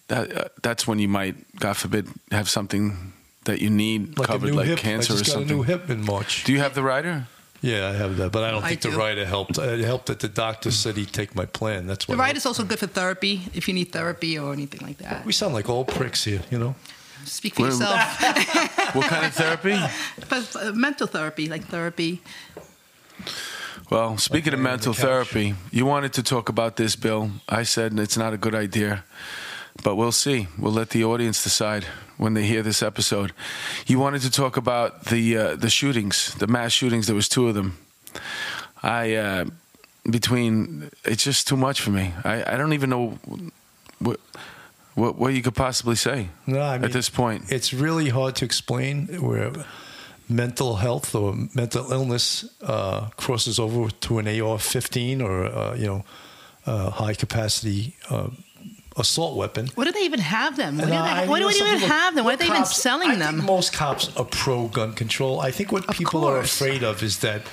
[0.10, 3.14] that uh, that's when you might, God forbid, have something
[3.46, 4.80] that you need like a covered, new like hip.
[4.80, 5.52] cancer I or just got something.
[5.52, 6.44] a new hip in March.
[6.44, 7.26] Do you have the rider?
[7.62, 8.98] Yeah, I have that, but I don't I think the do.
[8.98, 9.58] rider helped.
[9.58, 11.88] It helped that the doctor said he'd take my plan.
[11.88, 12.20] That's The what.
[12.20, 15.26] ride is also good for therapy if you need therapy or anything like that.
[15.26, 16.76] We sound like old pricks here, you know.
[17.26, 18.00] Speak for Well- yourself.
[18.96, 19.78] What kind of therapy?
[20.30, 22.22] but, uh, mental therapy, like therapy.
[23.90, 27.32] Well, speaking of Okay, on the mental therapy, you wanted to talk about this, Bill.
[27.50, 29.04] I said it's not a good idea,
[29.84, 30.48] but we'll see.
[30.58, 31.86] We'll let the audience decide
[32.18, 33.32] when they hear this episode.
[33.88, 37.06] You wanted to talk about the uh, the shootings, the mass shootings.
[37.08, 37.78] There was two of them.
[38.84, 39.46] I uh,
[40.10, 42.14] between it's just too much for me.
[42.24, 43.18] I, I don't even know
[44.00, 44.20] what,
[44.96, 47.52] what what you could possibly say No, I mean, at this point.
[47.52, 49.52] it's really hard to explain where
[50.28, 56.04] mental health or mental illness uh, crosses over to an AR-15 or uh, you know
[56.66, 58.30] uh, high capacity uh,
[58.98, 59.68] assault weapon.
[59.76, 60.78] What do they even have them?
[60.78, 62.26] Why do And they, I- why you do they even have them?
[62.26, 63.36] Why are they even selling I them?
[63.38, 65.40] think most cops are pro gun control.
[65.40, 67.44] I think what Of people are afraid of is that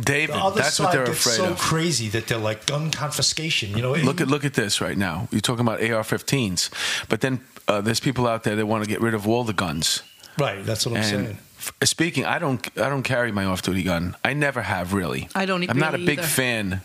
[0.00, 1.58] David, the other that's side what they're gets afraid so of.
[1.58, 3.70] crazy that they're like gun confiscation.
[3.76, 5.26] You know, Look at look at this right now.
[5.32, 6.70] You're talking about AR-15s,
[7.08, 9.52] but then uh, there's people out there that want to get rid of all the
[9.52, 10.02] guns.
[10.38, 10.64] right.
[10.64, 11.38] That's what I'm and saying.
[11.58, 14.14] f- speaking, I don't I don't carry my off-duty gun.
[14.24, 15.28] I never have really.
[15.34, 16.28] I don't I'm not a big either.
[16.28, 16.80] fan.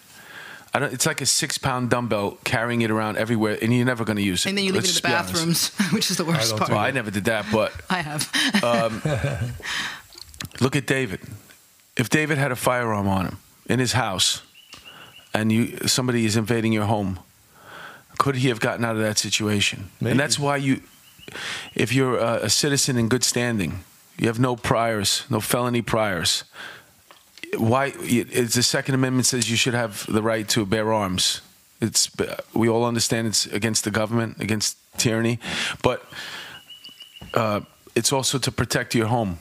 [0.73, 0.91] I don't.
[0.93, 4.45] It's like a six-pound dumbbell carrying it around everywhere, and you're never going to use
[4.45, 4.49] it.
[4.49, 5.77] and then you leave Let's it in the just be honest.
[5.77, 6.71] bathrooms, which is the worst don't part.
[6.71, 8.63] Well, I never did that, but I have.
[8.63, 9.01] Um,
[10.59, 11.19] look at David.
[11.95, 14.41] If David had a firearm on him in his house,
[15.33, 17.19] and you somebody is invading your home,
[18.17, 19.89] could he have gotten out of that situation?
[20.01, 20.11] Maybe.
[20.11, 20.81] And that's why you
[21.75, 23.83] if you're a, a citizen in good standing,
[24.17, 26.43] you have no priors, no felony priors.
[27.57, 27.93] Why?
[27.99, 31.41] It's the Second Amendment says you should have the right to bear arms.
[31.81, 32.09] It's
[32.53, 35.39] we all understand it's against the government, against tyranny,
[35.81, 36.05] but
[37.33, 37.61] uh,
[37.95, 39.39] it's also to protect your home.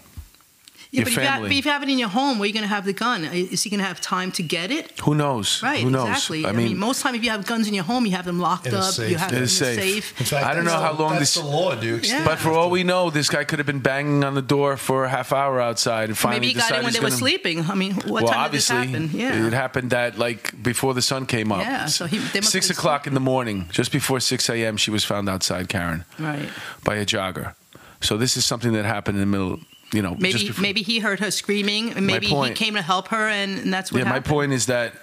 [0.92, 2.44] Yeah, your but if, you have, but if you have it in your home, where
[2.44, 3.24] are you going to have the gun?
[3.24, 5.00] Is he going to have time to get it?
[5.00, 5.62] Who knows?
[5.62, 6.06] Right, Who knows?
[6.10, 6.44] exactly.
[6.44, 8.66] I mean, most time if you have guns in your home, you have them locked
[8.66, 8.92] up.
[8.92, 9.10] safe.
[9.10, 9.78] You have them in safe.
[9.78, 10.20] a safe.
[10.20, 12.10] In fact, I don't that's know how long that's this- the law, Dukes.
[12.10, 12.26] Yeah.
[12.26, 15.04] but for all we know, this guy could have been banging on the door for
[15.06, 17.16] a half hour outside and finally Maybe he got decided in when they were gonna-
[17.16, 17.70] sleeping.
[17.70, 19.18] I mean, what well, time did this obviously, happen?
[19.18, 19.46] Yeah.
[19.46, 21.60] it happened at like before the sun came up.
[21.62, 24.90] Yeah, so he- six have been o'clock in the morning, just before six a.m., she
[24.90, 26.50] was found outside Karen Right.
[26.84, 27.54] by a jogger.
[28.02, 29.60] So this is something that happened in the middle.
[29.92, 33.08] You know, Maybe before- maybe he heard her screaming, and maybe he came to help
[33.08, 34.94] her, and, and that's what yeah, my point is that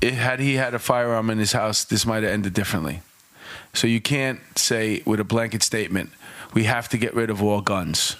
[0.00, 3.02] it, had he had a firearm in his house, this might have ended differently.
[3.74, 6.10] So you can't say with a blanket statement,
[6.54, 8.16] we have to get rid of all guns.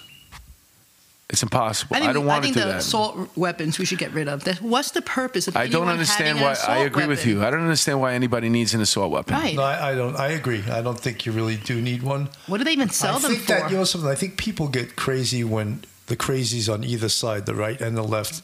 [1.31, 1.95] It's impossible.
[1.95, 2.79] I, think, don't want I think to do the that.
[2.79, 4.43] assault weapons we should get rid of.
[4.45, 6.49] That- What's the purpose of I don't understand why.
[6.49, 7.43] I assault agree with you.
[7.43, 9.35] I don't understand why anybody needs an assault weapon.
[9.35, 9.55] Right.
[9.55, 10.15] No, I, I don't.
[10.15, 10.63] I agree.
[10.71, 12.29] I don't think you really do need one.
[12.47, 13.47] What do they even sell I them think for?
[13.53, 14.09] that you know something.
[14.09, 18.01] I think people get crazy when the crazies on either side, the right and the
[18.03, 18.41] left,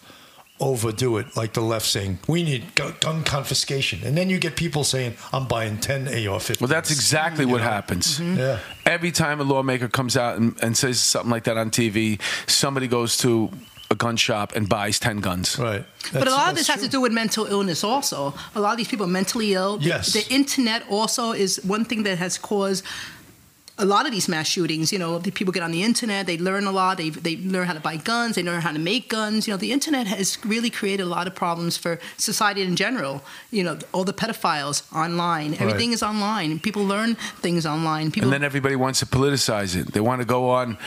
[0.59, 1.35] overdo it.
[1.35, 5.47] Like the left saying we need gun confiscation, and then you get people saying I'm
[5.47, 6.61] buying ten AR-15s.
[6.61, 8.19] Well, that's exactly what happens.
[8.19, 8.39] Mm-hmm.
[8.39, 8.59] Yeah.
[8.85, 12.87] Every time a lawmaker comes out and, and says something like that on TV, somebody
[12.87, 13.49] goes to
[13.91, 15.59] a gun shop and buys 10 guns.
[15.59, 15.85] right.
[16.11, 18.33] but a lot of that's this has to do with mental illness also.
[18.55, 19.77] A lot of these people are mentally ill.
[19.77, 20.13] The- Yes.
[20.13, 22.83] The, internet also is one thing that has caused
[23.77, 24.91] a lot of these mass shootings.
[24.93, 27.67] You know, the people get on the internet, they learn a lot, they, they learn
[27.67, 29.47] how to buy guns, they learn how to make guns.
[29.47, 33.23] You know, the internet has really created a lot of problems for society in general.
[33.51, 36.59] You know, all the pedophiles online, everything is online.
[36.59, 38.11] People learn things online.
[38.11, 39.91] People And then everybody wants to politicize it.
[39.93, 40.77] They want to go on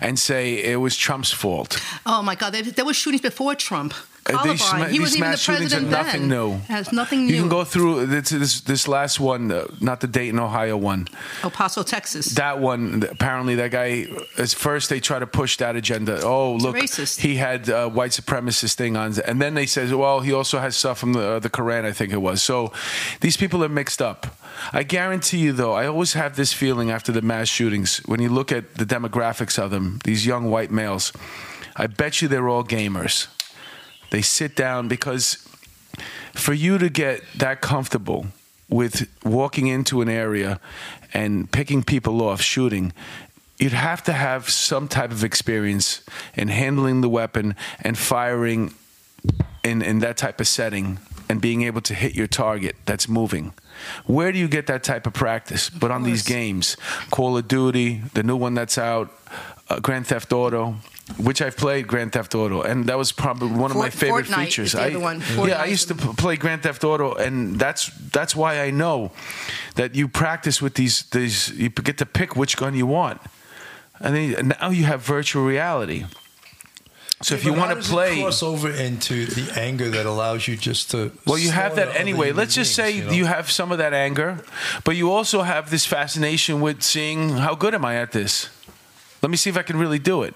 [0.00, 1.82] and say it was Trump's fault.
[2.06, 3.94] Oh my God, there, there were shootings before Trump.
[4.28, 6.28] Uh, Columbine, ma- he wasn't even the mass shootings are president nothing then.
[6.28, 6.52] new.
[6.68, 7.34] Has nothing new.
[7.34, 11.08] You can go through this, this, this last one, uh, not the Dayton, Ohio one.
[11.42, 12.26] El Paso, Texas.
[12.34, 14.06] That one, apparently, that guy.
[14.36, 16.20] At first, they try to push that agenda.
[16.22, 17.20] Oh, look, racist.
[17.20, 20.76] he had uh, white supremacist thing on, and then they says, well, he also has
[20.76, 22.42] stuff from the uh, the Quran, I think it was.
[22.42, 22.72] So,
[23.20, 24.26] these people are mixed up.
[24.72, 28.28] I guarantee you, though, I always have this feeling after the mass shootings when you
[28.28, 31.12] look at the demographics of them, these young white males.
[31.76, 33.28] I bet you they're all gamers.
[34.10, 35.46] They sit down because
[36.32, 38.26] for you to get that comfortable
[38.68, 40.60] with walking into an area
[41.14, 42.92] and picking people off, shooting,
[43.58, 46.02] you'd have to have some type of experience
[46.34, 48.74] in handling the weapon and firing
[49.64, 53.52] in, in that type of setting and being able to hit your target that's moving.
[54.06, 55.68] Where do you get that type of practice?
[55.68, 56.76] But on these games,
[57.10, 59.10] Call of Duty, the new one that's out,
[59.68, 60.76] uh, Grand Theft Auto,
[61.16, 64.44] which I've played Grand Theft Auto, and that was probably one of my favorite Fortnite
[64.44, 64.74] features.
[64.74, 65.22] I, one.
[65.46, 69.12] yeah, I used to p- play Grand Theft Auto, and that's that's why I know
[69.74, 71.50] that you practice with these these.
[71.50, 73.20] You get to pick which gun you want,
[74.00, 76.04] and then and now you have virtual reality.
[77.20, 80.92] So if you want to play, cross over into the anger that allows you just
[80.92, 81.10] to.
[81.26, 82.30] well, you have that anyway.
[82.30, 84.38] Let's just say beings, you, you have some of that anger,
[84.84, 88.50] but you also have this fascination with seeing how good am I at this.
[89.22, 90.34] Let me see if I can really do it.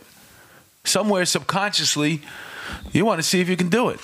[0.84, 2.20] Somewhere subconsciously,
[2.92, 4.00] you want to see if you can do it.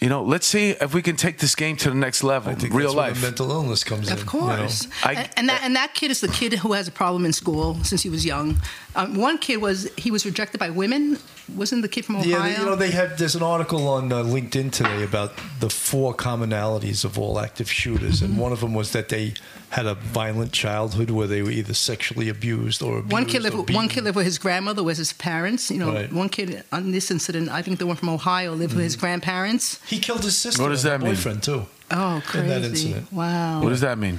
[0.00, 2.54] You know, let's see if we can take this game to the next level, I
[2.54, 3.14] think real that's where life.
[3.20, 4.14] the mental illness comes in.
[4.14, 4.30] Of you know.
[4.30, 7.26] course, I- and, and that and that kid is the kid who has a problem
[7.26, 8.56] in school since he was young.
[8.96, 11.18] Um, one kid was he was rejected by women.
[11.56, 12.28] Wasn't the kid from Ohio?
[12.30, 13.18] Yeah, they, you know they have.
[13.18, 18.22] There's an article on uh, LinkedIn today about the four commonalities of all active shooters,
[18.22, 19.34] and one of them was that they
[19.70, 23.56] had a violent childhood where they were either sexually abused or abused one kid lived.
[23.56, 25.70] With, one kid lived with his grandmother, with his parents.
[25.70, 26.12] You know, Right.
[26.12, 29.00] one kid on this incident, I think the one from Ohio, lived with his Mm-hmm.
[29.00, 29.78] grandparents.
[29.86, 30.62] He killed his sister.
[30.62, 31.14] What does and that her mean?
[31.14, 31.66] Boyfriend too.
[31.92, 32.48] Oh, In crazy!
[32.48, 33.12] that incident.
[33.12, 33.62] Wow.
[33.62, 34.18] What does that mean?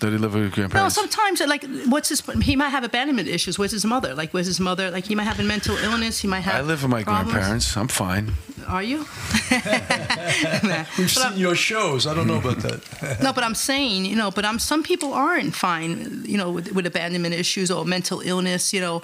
[0.00, 0.96] Did he live with his grandparents?
[0.96, 2.20] No, sometimes like what's his?
[2.42, 3.58] He might have abandonment issues.
[3.58, 4.14] Where's his mother?
[4.14, 4.90] Like, where's his mother?
[4.90, 6.18] Like, he might have a mental illness.
[6.20, 6.54] He might have.
[6.54, 7.32] I live with my problems.
[7.32, 7.76] grandparents.
[7.76, 8.32] I'm fine.
[8.66, 8.98] Are you?
[9.50, 12.06] We've But I'm- seen your shows.
[12.06, 12.80] I don't know about that.
[13.22, 16.72] No, but I'm saying, you know, but I'm some people aren't fine, you know, with,
[16.72, 18.72] with abandonment issues or mental illness.
[18.72, 19.02] You know,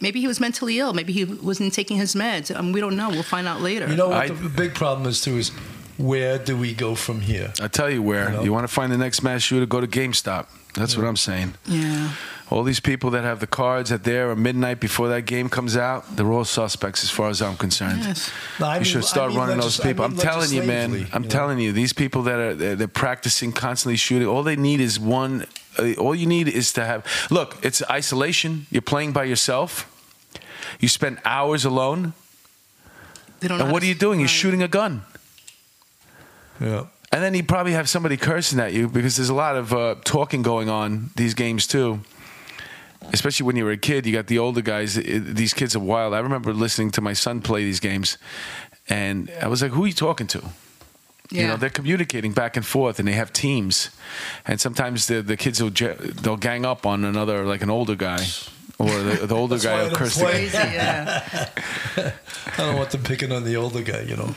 [0.00, 0.92] maybe he was mentally ill.
[0.92, 2.54] Maybe he wasn't taking his meds.
[2.54, 3.08] Um, we don't know.
[3.10, 3.88] We'll find out later.
[3.88, 5.50] You know what I- the big problem is too is
[5.96, 7.52] where do we go from here?
[7.60, 8.32] I tell you where.
[8.34, 9.66] You You, want to find the next mass shooter?
[9.66, 10.46] Go to GameStop.
[10.74, 11.54] That's what I'm saying.
[11.66, 12.10] yeah.
[12.50, 15.76] All these people that have the cards at there at midnight before that game comes
[15.76, 18.02] out, they're all suspects as far as I'm concerned.
[18.04, 18.30] Yes.
[18.60, 20.08] No, you mean- should start I mean running those legis- I people.
[20.08, 20.90] mean I'm telling you, man.
[21.12, 21.28] I'm you know?
[21.28, 24.28] telling you, these people that are they're, they're practicing constantly shooting.
[24.28, 25.46] All they need is one
[25.78, 27.02] Uh, all you need is to have.
[27.30, 28.66] Look, it's isolation.
[28.70, 29.86] You're playing by yourself.
[30.80, 32.12] You spend hours alone.
[33.40, 34.20] They don't know And what are you doing?
[34.20, 35.02] You're shooting a gun.
[36.60, 36.86] Yeah.
[37.12, 39.94] And then you probably have somebody cursing at you because there's a lot of uh,
[40.04, 42.00] talking going on these games too.
[43.12, 44.96] Especially when you were a kid, you got the older guys.
[44.96, 46.14] It- these kids are wild.
[46.14, 48.16] I remember listening to my son play these games,
[48.88, 50.38] and I was like, "Who are you talking to?"
[51.30, 51.46] You Yeah.
[51.48, 53.90] know, they're communicating back and forth, and they have teams.
[54.46, 55.70] And sometimes the the kids will
[56.22, 58.26] they'll gang up on another, like an older guy,
[58.78, 60.32] or the, the older guy why I will curse the play.
[60.48, 61.48] Crazy, yeah.
[61.98, 64.34] I don't want them picking on the older guy, you know.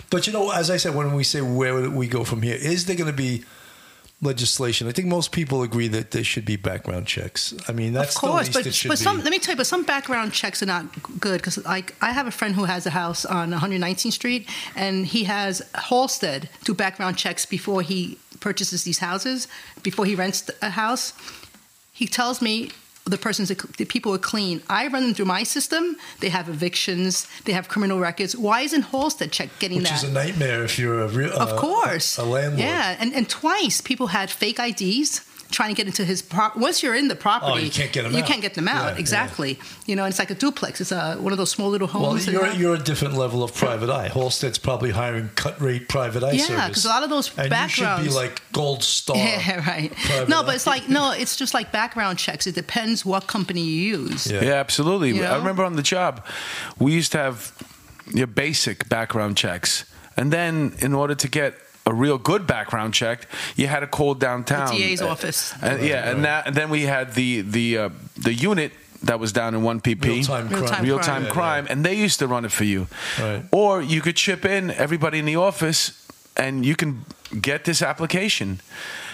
[0.00, 2.56] I but you know, as I said, when we say where we go from here,
[2.56, 3.44] is there going to be
[4.22, 4.88] legislation?
[4.88, 7.54] I think most people agree that there should be background checks.
[7.68, 9.52] I mean, that's of course, the least but it should but some let me tell
[9.52, 10.84] you, but some background checks are not
[11.20, 15.06] good because like I have a friend who has a house on 119th Street, and
[15.06, 19.48] he has Halstead do background checks before he purchases these houses,
[19.82, 21.12] before he rents a house.
[21.92, 22.70] He tells me
[23.10, 24.62] the person's the people are clean.
[24.68, 25.96] I run them through my system.
[26.20, 27.26] They have evictions.
[27.44, 28.36] They have criminal records.
[28.36, 31.50] Why isn't Halstead check getting that which is a nightmare if you're a real, Of
[31.50, 32.18] uh, course.
[32.18, 32.60] a, landlord.
[32.60, 35.20] Yeah, and, and twice people had fake IDs
[35.50, 36.56] trying to get into his prop.
[36.56, 38.26] Once you're in the property, Oh, you can't get 'em You out.
[38.26, 38.84] can't get them out.
[38.84, 38.98] Yeah, yeah.
[38.98, 39.58] exactly.
[39.86, 40.80] You know, and it's like a duplex.
[40.80, 42.26] It's a one of those small little Well, homes.
[42.28, 44.08] and you're, you're a different level of private eye.
[44.08, 46.74] Halstead's probably hiring cut rate private eye Yeah, service.
[46.76, 49.16] 'cause a lot of those and you should be like gold star.
[49.16, 49.92] yeah, right.
[50.06, 50.46] private No, eye.
[50.46, 52.46] but it's like no, it's just like background checks.
[52.46, 54.26] It depends what company you use.
[54.30, 54.44] Yeah.
[54.44, 55.10] Yeah, absolutely.
[55.16, 56.24] You I remember on the job,
[56.78, 57.52] we used to have
[58.14, 59.84] your basic background checks,
[60.16, 61.54] and then in order to get
[61.90, 63.26] a real good background check,
[63.56, 64.68] you had to call downtown.
[64.70, 65.52] The DA's Uh, office.
[65.60, 67.88] And, yeah, and, that, and then we had the the uh,
[68.22, 68.72] the unit
[69.02, 70.04] that was down in one PP.
[70.04, 70.60] Real-time crime.
[70.60, 72.86] Real-time Real time Yeah, crime, and they used to run it for you.
[73.18, 73.42] Right.
[73.50, 75.92] Or you could chip in everybody in the office,
[76.36, 77.04] and you can
[77.40, 78.60] get this application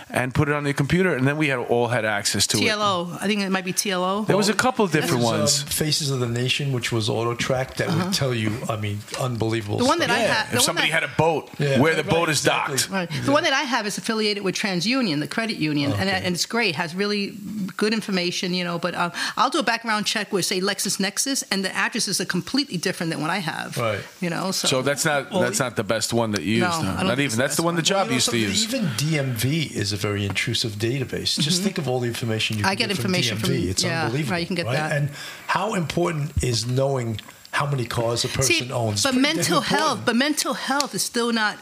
[0.08, 2.60] and put it on your computer, and then we had all had access to it.
[2.60, 3.18] TLO.
[3.20, 4.24] I think it might be TLO.
[4.26, 5.62] There was a couple of different There's, um, ones.
[5.62, 8.52] Faces of the Nation, which was auto track, that would tell you.
[8.68, 9.76] I mean, unbelievable.
[9.76, 9.84] Uh-huh.
[9.84, 10.18] The one that stuff.
[10.18, 11.80] I Yeah, had- the if somebody that- had a boat Yeah.
[11.80, 12.76] where the Right, boat is exactly.
[12.76, 12.90] docked.
[12.90, 13.10] Right.
[13.24, 16.22] The one that I have is affiliated with TransUnion, the credit union, and, Okay.
[16.24, 16.76] and it's great.
[16.76, 17.34] Has really
[17.76, 18.78] good information, you know.
[18.78, 22.76] But um, I'll do a background check with, say, LexisNexis, and the addresses are completely
[22.76, 23.76] different than what I have.
[23.76, 24.00] Right.
[24.20, 24.52] You know.
[24.52, 26.74] So, So that's not Well, that's not the best one that you No, use.
[26.76, 27.38] I No, don't not think even.
[27.38, 27.84] That's the one the one.
[27.84, 28.64] job You know used to use.
[28.64, 31.38] Even DMV is a very intrusive database.
[31.40, 32.70] Just think of all the information you Mm-hmm.
[32.72, 33.40] I can get from information DMV.
[33.46, 34.32] from- it's yeah, unbelievable.
[34.32, 34.76] right, you can get right?
[34.76, 34.92] that.
[34.96, 35.10] And
[35.46, 37.20] how important is knowing
[37.52, 39.02] how many cars a person See, owns?
[39.02, 41.56] but mental health, but mental health is still not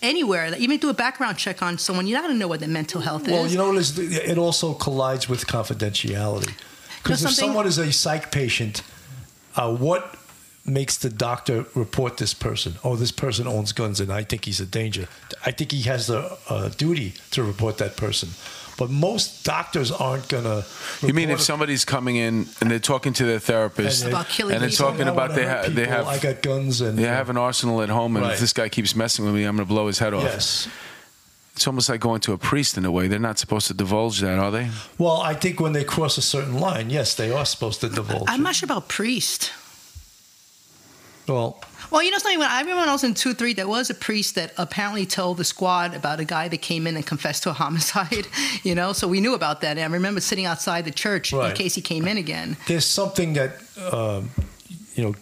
[0.00, 0.50] anywhere.
[0.50, 3.00] Like, Even do a background check on someone, you got to know what their mental
[3.00, 3.40] health Well, is.
[3.42, 3.98] Well, you know what is?
[3.98, 6.52] It also collides with confidentiality.
[7.02, 8.82] Because if someone is a psych patient,
[9.56, 10.16] uh, what
[10.64, 12.74] makes the doctor report this person?
[12.84, 15.08] Oh, this person owns guns, and I think he's a danger.
[15.44, 18.30] I think he has the uh, duty to report that person.
[18.78, 20.64] But most doctors aren't gonna.
[21.02, 24.28] You mean if a- somebody's coming in and they're talking to their therapist And About
[24.28, 26.98] killing and they're talking about wanna they hurt have they have I got guns and
[26.98, 28.32] they have an arsenal at home, and Right.
[28.34, 30.24] if this guy keeps messing with me, I'm going to blow his head off.
[30.24, 30.68] Yes.
[31.54, 33.08] It's almost like going to a priest in a way.
[33.08, 34.70] They're not supposed to divulge that, are they?
[34.96, 38.24] Well, I think when they cross a certain line, yes, they are supposed to divulge.
[38.26, 38.44] I'm it.
[38.44, 39.52] not sure about priest.
[41.28, 42.38] Well, Well, you know something.
[42.38, 45.06] When I remember when I was in two three, there was a priest that apparently
[45.06, 48.26] told the squad about a guy that came in and confessed to a homicide.
[48.62, 49.78] You know, so we knew about that.
[49.78, 52.56] And I remember sitting outside the church in case he came in again.
[52.66, 53.50] there's something that
[53.92, 54.30] um,
[54.94, 55.14] you know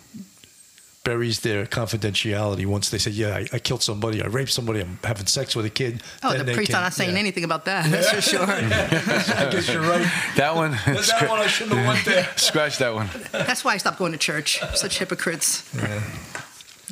[1.04, 4.98] buries their confidentiality once they say, "Yeah, I, I killed somebody, I raped somebody, I'm
[5.04, 7.18] having sex with a kid." Oh, then the they priest are not saying yeah.
[7.18, 7.90] anything about that.
[7.90, 8.42] That's for sure.
[8.42, 10.06] I guess you're right.
[10.36, 10.72] That one.
[10.72, 12.28] that one I shouldn't have went there.
[12.36, 13.08] Scratch that one.
[13.32, 14.60] That's why I stopped going to church.
[14.74, 15.68] Such hypocrites.
[15.74, 15.82] You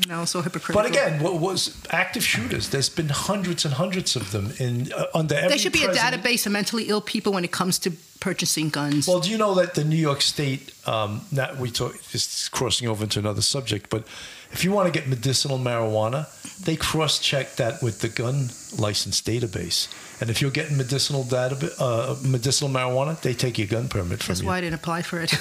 [0.07, 0.81] know, so hypocritical.
[0.81, 2.69] But again, what was active shooters?
[2.69, 5.49] There's been hundreds and hundreds of them in uh, under every.
[5.49, 9.07] there should be a database of mentally ill people when it comes to purchasing guns.
[9.09, 10.73] Well, do you know that the New York State?
[10.87, 11.95] Um, not we talk.
[12.15, 14.05] Is crossing over into another subject, but
[14.51, 16.27] if you want to get medicinal marijuana,
[16.65, 19.89] they cross-check that with the gun license database.
[20.21, 24.33] And if you're getting medicinal data, uh, medicinal marijuana, they take your gun permit from
[24.33, 24.49] That's you.
[24.49, 25.33] why I didn't apply for it.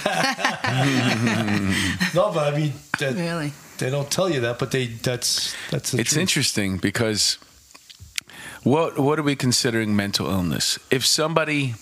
[2.13, 3.53] No, but I mean, that, really.
[3.77, 6.21] They don't tell you that, but they that's that's the It's truth.
[6.21, 7.37] interesting because
[8.63, 10.79] what what are we considering mental illness?
[10.91, 11.75] If somebody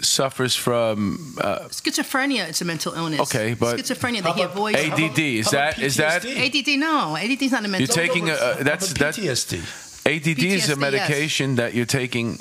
[0.00, 3.20] suffers from uh, Schizophrenia it's a mental illness.
[3.20, 4.90] Okay, but- schizophrenia, they How hear voices.
[4.90, 6.60] ADD, is How about that- is that- PTSD?
[6.74, 7.16] ADD, no.
[7.16, 9.62] ADD is not a mental You're taking No, a- uh, that's- how about that- PTSD.
[10.04, 12.38] ADD is a medication that you're taking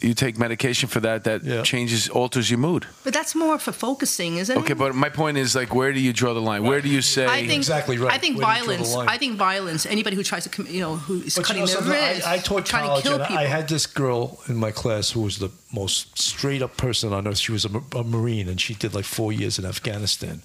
[0.00, 1.62] you take medication for that that Yeah.
[1.62, 2.86] changes alters your mood.
[3.02, 4.64] But that's more for focusing, isn't Okay, it?
[4.72, 6.62] Okay, but my point is like, where do you draw the line?
[6.62, 7.26] Where do you say?
[7.26, 8.12] I think Exactly right.
[8.12, 9.10] I think Where do you draw the violence.
[9.14, 9.86] I think violence.
[9.86, 11.76] Anybody who tries to, commit, you know, who is But you cutting know their
[12.14, 12.22] something?
[12.30, 13.38] I, I taught trying college, to kill and people.
[13.42, 17.26] I had this girl in my class who was the most straight up person on
[17.26, 17.38] earth.
[17.38, 20.42] She was a, a Marine, and she did like four years in Afghanistan.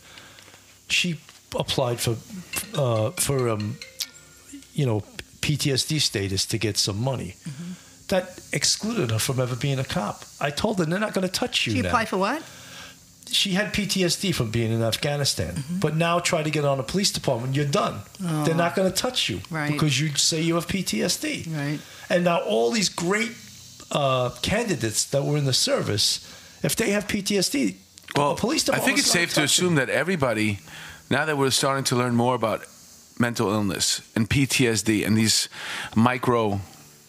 [0.90, 1.20] She
[1.56, 2.16] applied for
[2.74, 3.78] uh, for um,
[4.74, 5.04] you know
[5.42, 7.36] PTSD status to get some money.
[7.48, 7.72] Mm-hmm.
[8.10, 10.24] That excluded her from ever being a cop.
[10.42, 11.74] I told her they're not going to touch you.
[11.74, 11.88] she now.
[11.90, 12.42] applied for what?
[13.28, 15.80] she had PTSD from being in Afghanistan, Mm-hmm.
[15.80, 18.02] but now try to get on a police department, you're done.
[18.20, 19.56] They're not going to touch you Oh.
[19.56, 19.72] Right.
[19.72, 21.48] because you say you have PTSD.
[21.56, 21.80] Right.
[22.10, 23.32] And now all these great
[23.92, 26.20] uh, candidates that were in the service,
[26.62, 27.76] if they have PTSD,
[28.16, 30.60] well, a police I think it's safe to assume that everybody,
[31.10, 32.62] now that we're starting to learn more about
[33.18, 35.50] mental illness and PTSD and these
[35.96, 36.60] micro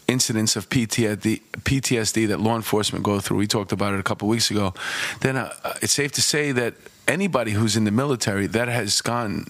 [0.09, 4.29] incidents of PTSD, PTSD that law enforcement go through, we talked about it a couple
[4.29, 4.75] weeks ago,
[5.21, 6.75] then uh, uh, it's safe to say that
[7.09, 9.47] anybody who's in the military that has gone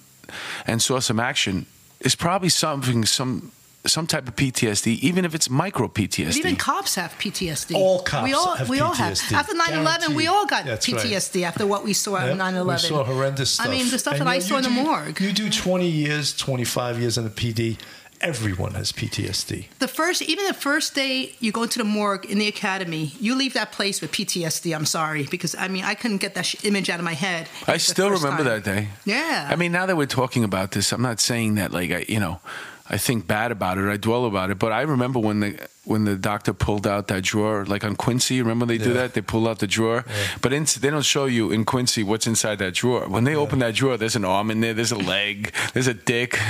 [0.67, 1.67] and saw some action
[2.01, 3.51] is probably something, some
[3.87, 6.37] some type of PTSD, even if it's micro But PTSD.
[6.37, 7.75] even cops have PTSD.
[7.75, 9.21] All cops we all, have we all have.
[9.31, 11.03] After 9 11, we all got That's right.
[11.05, 12.79] PTSD after what we saw Yep, at 9 We 11.
[12.89, 13.67] saw horrendous stuff.
[13.67, 15.21] I mean, the stuff And that I you- saw in you the morgue.
[15.21, 17.77] You do 20 years, 25 years in the PD,
[18.21, 19.67] everyone has PTSD.
[19.79, 23.35] the first, even the first day you go to the morgue in the academy, you
[23.35, 24.75] leave that place with PTSD.
[24.75, 27.49] I'm sorry because I mean I couldn't get that sh- image out of my head.
[27.67, 28.63] I still remember time.
[28.63, 28.89] that day.
[29.05, 29.49] Yeah.
[29.51, 32.21] I mean, now that we're talking about this, I'm not saying that like I, you
[32.21, 32.41] know,
[32.87, 33.89] I think bad about it.
[33.89, 34.59] I dwell about it.
[34.59, 38.41] But I remember when the when the doctor pulled out that drawer, like on Quincy.
[38.43, 39.15] Remember they do that?
[39.15, 40.05] They pull out the drawer,
[40.43, 43.09] but in, they don't show you in Quincy what's inside that drawer.
[43.09, 44.75] When they open that drawer, there's an arm in there.
[44.75, 45.53] There's a leg.
[45.73, 46.37] There's a dick.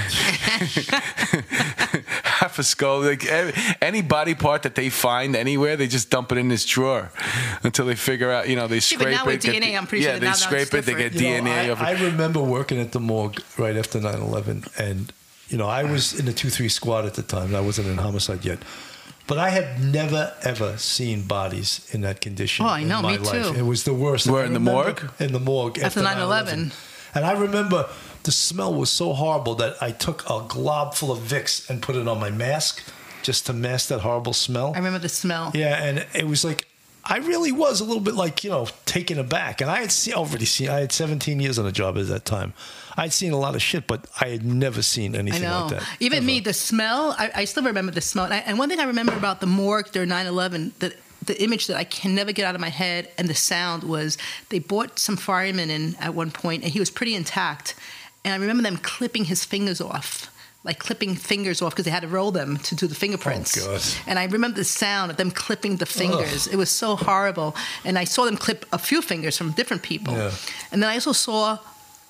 [2.25, 3.01] Half a skull.
[3.03, 6.64] Like every- any body part that they find anywhere, they just dump it in this
[6.66, 7.11] drawer
[7.62, 8.49] until they figure out.
[8.49, 9.27] You know, they Yeah, scrape but now it.
[9.27, 10.85] with DNA, the- I'm pretty yeah, sure they now scrape it.
[10.85, 11.37] They get different.
[11.37, 11.85] You know, DNA I, of it.
[11.85, 14.64] I remember working at the morgue right after 9 11.
[14.79, 15.12] And,
[15.55, 17.55] you know, I was in the 2 3 squad at the time.
[17.55, 18.59] I wasn't in homicide yet.
[19.29, 22.67] But I had never, ever seen bodies in that condition.
[22.67, 23.53] Oh, I know, in my me life.
[23.53, 23.55] too.
[23.55, 24.27] It was the worst.
[24.27, 25.09] Where, I in the morgue?
[25.21, 25.79] In the morgue.
[25.79, 26.73] After 9/11.
[26.73, 26.73] 9/11.
[27.14, 27.88] And I remember
[28.25, 31.95] the smell was so horrible that I took a glob full of Vicks and put
[31.95, 32.83] it on my mask
[33.23, 34.73] just to mask that horrible smell.
[34.75, 35.53] I remember the smell.
[35.55, 36.67] Yeah, and it was like
[37.07, 40.14] I really was a little bit like you know taken aback, and I had seen,
[40.14, 40.69] already seen.
[40.69, 42.55] I had 17 years on the job at that time.
[42.97, 45.83] I'd seen a lot of shit, but I had never seen anything like that.
[46.01, 46.27] Even ever.
[46.27, 48.25] me, the smell, I, I still remember the smell.
[48.27, 51.43] And, I, and one thing I remember about the morgue during 9 11, the, the
[51.43, 54.17] image that I can never get out of my head and the sound was
[54.49, 57.75] they brought some fireman in at one point and he was pretty intact.
[58.25, 60.31] And I remember them clipping his fingers off.
[60.64, 63.59] Like clipping fingers off because they had to roll them to do the fingerprints.
[63.61, 66.46] Oh, And I remember the sound of them clipping the fingers.
[66.46, 67.55] It was so horrible.
[67.85, 70.14] And I saw them clip a few fingers from different people.
[70.14, 70.31] Yeah.
[70.72, 71.59] And then I also saw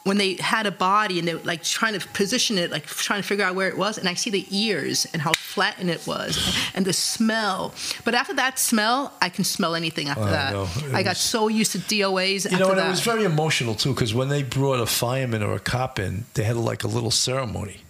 [0.05, 3.23] when they had a body and they were like trying to position it, like trying
[3.23, 3.97] to figure out where it was.
[3.99, 6.39] And I see the ears and how flattened it was
[6.75, 7.73] and the smell.
[8.05, 10.55] But after that smell, I can smell anything after that.
[10.93, 12.87] I got was- so used to DOAs You after know, and that.
[12.87, 16.27] it was very emotional too, because when they brought a fireman or a cop in,
[16.35, 17.81] they had like a little ceremony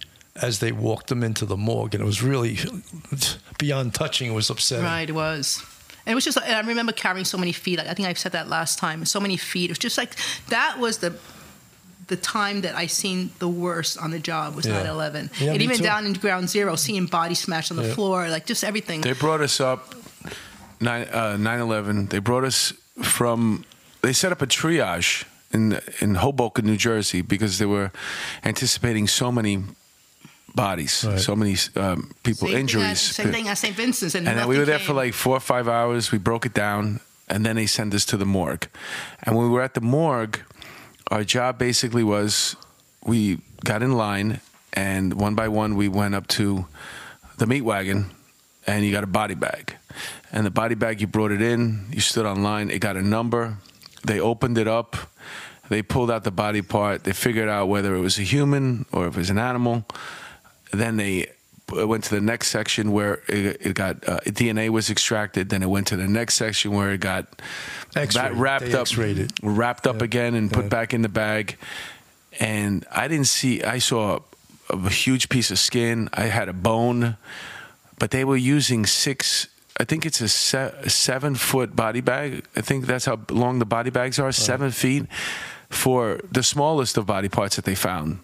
[0.41, 2.57] as they walked them into the morgue, and it was really
[3.57, 4.29] beyond touching.
[4.31, 4.83] It was upsetting.
[4.85, 5.63] Right, it was.
[6.05, 7.79] And it was just, and I remember carrying so many feet.
[7.79, 9.05] Like I think I've said that last time.
[9.05, 9.65] So many feet.
[9.65, 10.15] It was just like,
[10.49, 11.13] that was the
[12.07, 14.83] the time that I seen the worst on the job was Yeah.
[14.85, 15.83] 9/11, Yeah, and even too.
[15.83, 17.95] down in Ground Zero, seeing bodies smashed on the Yeah.
[17.95, 19.01] floor, like just everything.
[19.01, 19.95] They brought us up
[20.79, 22.09] 9 uh, 9/11.
[22.09, 23.65] They brought us from.
[24.01, 27.89] They set up a triage in in Hoboken, New Jersey, because they were
[28.43, 29.63] anticipating so many
[30.55, 31.19] bodies, Right.
[31.19, 33.01] so many um, people Same thing at- injuries.
[33.01, 33.75] same thing at St.
[33.75, 36.11] Vincent's, and, and then we were there for like four or five hours.
[36.11, 38.67] We broke it down, and then they sent us to the morgue.
[39.23, 40.39] And when we were at the morgue,
[41.11, 42.55] our job basically was
[43.03, 44.39] we got in line,
[44.73, 46.65] and one by one we went up to
[47.37, 48.09] the meat wagon,
[48.65, 49.75] and you got a body bag.
[50.31, 53.01] And the body bag, you brought it in, you stood on line, it got a
[53.01, 53.57] number.
[54.05, 54.95] They opened it up,
[55.69, 59.07] they pulled out the body part, they figured out whether it was a human or
[59.07, 59.85] if it was an animal.
[60.77, 61.31] Then they
[61.71, 65.49] went to the next section where it, it got uh, DNA was extracted.
[65.49, 67.25] Then it went to the next section where it got
[67.95, 68.33] X-rayed.
[68.33, 70.03] wrapped They up, X-rayed wrapped up Yeah.
[70.05, 70.69] again, and put Yeah.
[70.69, 71.57] back in the bag.
[72.39, 73.63] And I didn't see.
[73.63, 74.19] I saw
[74.69, 76.09] a, a huge piece of skin.
[76.13, 77.17] I had a bone,
[77.97, 79.47] but they were using six.
[79.79, 82.45] I think it's a, se- a seven foot body bag.
[82.55, 85.05] I think that's how long the body bags are, seven feet,
[85.69, 88.19] for the smallest of body parts that they found.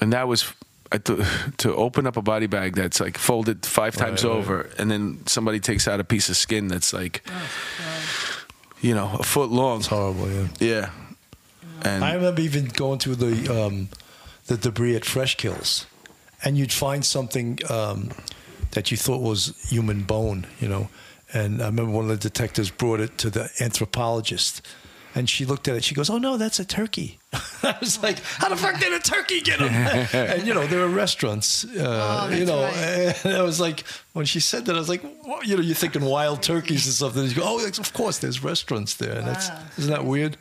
[0.00, 0.52] And that was
[0.90, 1.26] to,
[1.58, 4.30] to open up a body bag that's like folded five times right.
[4.30, 7.26] over, and then somebody takes out a piece of skin that's like,
[8.80, 9.78] you know, a foot long.
[9.78, 10.28] It's horrible.
[10.28, 10.48] Yeah.
[10.58, 10.90] Yeah,
[11.84, 13.88] and I remember even going through the um,
[14.46, 15.86] the debris at Fresh Kills,
[16.44, 18.10] and you'd find something um,
[18.72, 20.88] that you thought was human bone, you know.
[21.32, 24.66] And I remember one of the detectives brought it to the anthropologist,
[25.14, 25.84] and she looked at it.
[25.84, 27.18] She goes, "Oh no, that's a turkey."
[27.62, 29.68] I was like, "How the fuck did a turkey get him?"
[30.12, 32.62] and you know, there are restaurants, uh, Oh, you know.
[32.62, 33.14] right.
[33.24, 35.74] And I was like, when she said that, I was like, well, you know, you're
[35.74, 37.22] thinking wild turkeys and something.
[37.22, 39.62] And you go, "Oh, of course, there's restaurants there." And that's Wow.
[39.78, 40.36] isn't that weird?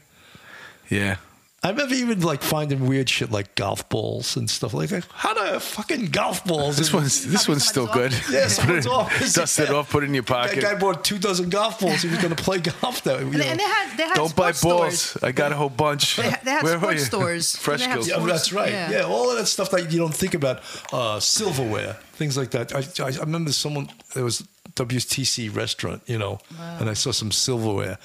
[0.90, 1.18] yeah.
[1.66, 5.06] I remember even like finding weird shit like golf balls and stuff like that.
[5.12, 6.78] How do fucking golf balls?
[6.78, 8.14] This one's this Probably one's still good.
[8.14, 9.34] somebody's Yeah, someone's it- office.
[9.40, 10.62] Dust it off, put it in your pocket.
[10.62, 12.04] That guy bought two dozen golf balls.
[12.04, 13.02] He was going to play golf.
[13.04, 13.46] That you And, they- know.
[13.52, 15.00] and they had they had Don't buy balls.
[15.00, 15.24] stores.
[15.24, 16.18] I got a whole bunch.
[16.18, 17.56] They ha- they had Where sports stores.
[17.66, 18.08] Fresh They Kills.
[18.10, 18.70] Yeah, that's right.
[18.72, 18.92] yeah.
[18.92, 19.02] Yeah.
[19.06, 20.62] all of that stuff that you don't think about.
[20.94, 22.76] Uh, silverware, things like that.
[22.76, 24.44] I, I, I remember someone there was
[24.76, 27.98] WTC restaurant, you know, and I saw some silverware,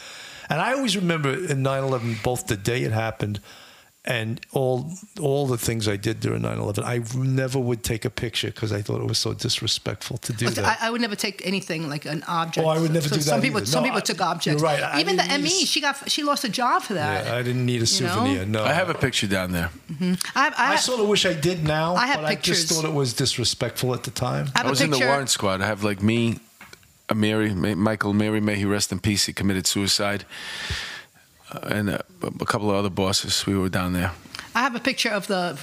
[0.50, 3.40] and I always remember in 9/11 both the day it happened.
[4.02, 4.90] And all
[5.20, 8.80] all the things I did during 9/11, I never would take a picture because I
[8.80, 10.64] thought it was so disrespectful to do that.
[10.64, 12.66] I, I would never take anything like an object.
[12.66, 13.66] Oh, I would never So do some that people, either.
[13.66, 14.46] some No, people I- took objects.
[14.62, 14.82] you're right.
[14.82, 17.26] I Even the ME, a- she got she lost a job for that.
[17.26, 18.14] yeah, I didn't need a You know?
[18.14, 18.46] souvenir.
[18.46, 19.68] No, I have a picture down there.
[19.92, 20.14] Mm-hmm.
[20.34, 22.36] I, have, I, I have, sort of wish I did now, I have but I
[22.36, 24.44] just thought it was disrespectful at the time.
[24.54, 25.08] I have I was a in the picture.
[25.10, 25.60] warrant squad.
[25.60, 26.38] I have like me,
[27.10, 29.26] Amiri, May, Michael Amiri, may he rest in peace.
[29.26, 30.24] He committed suicide,
[31.52, 33.44] uh, and uh, a couple of other bosses.
[33.46, 34.12] We were down there.
[34.54, 35.58] I have a picture of the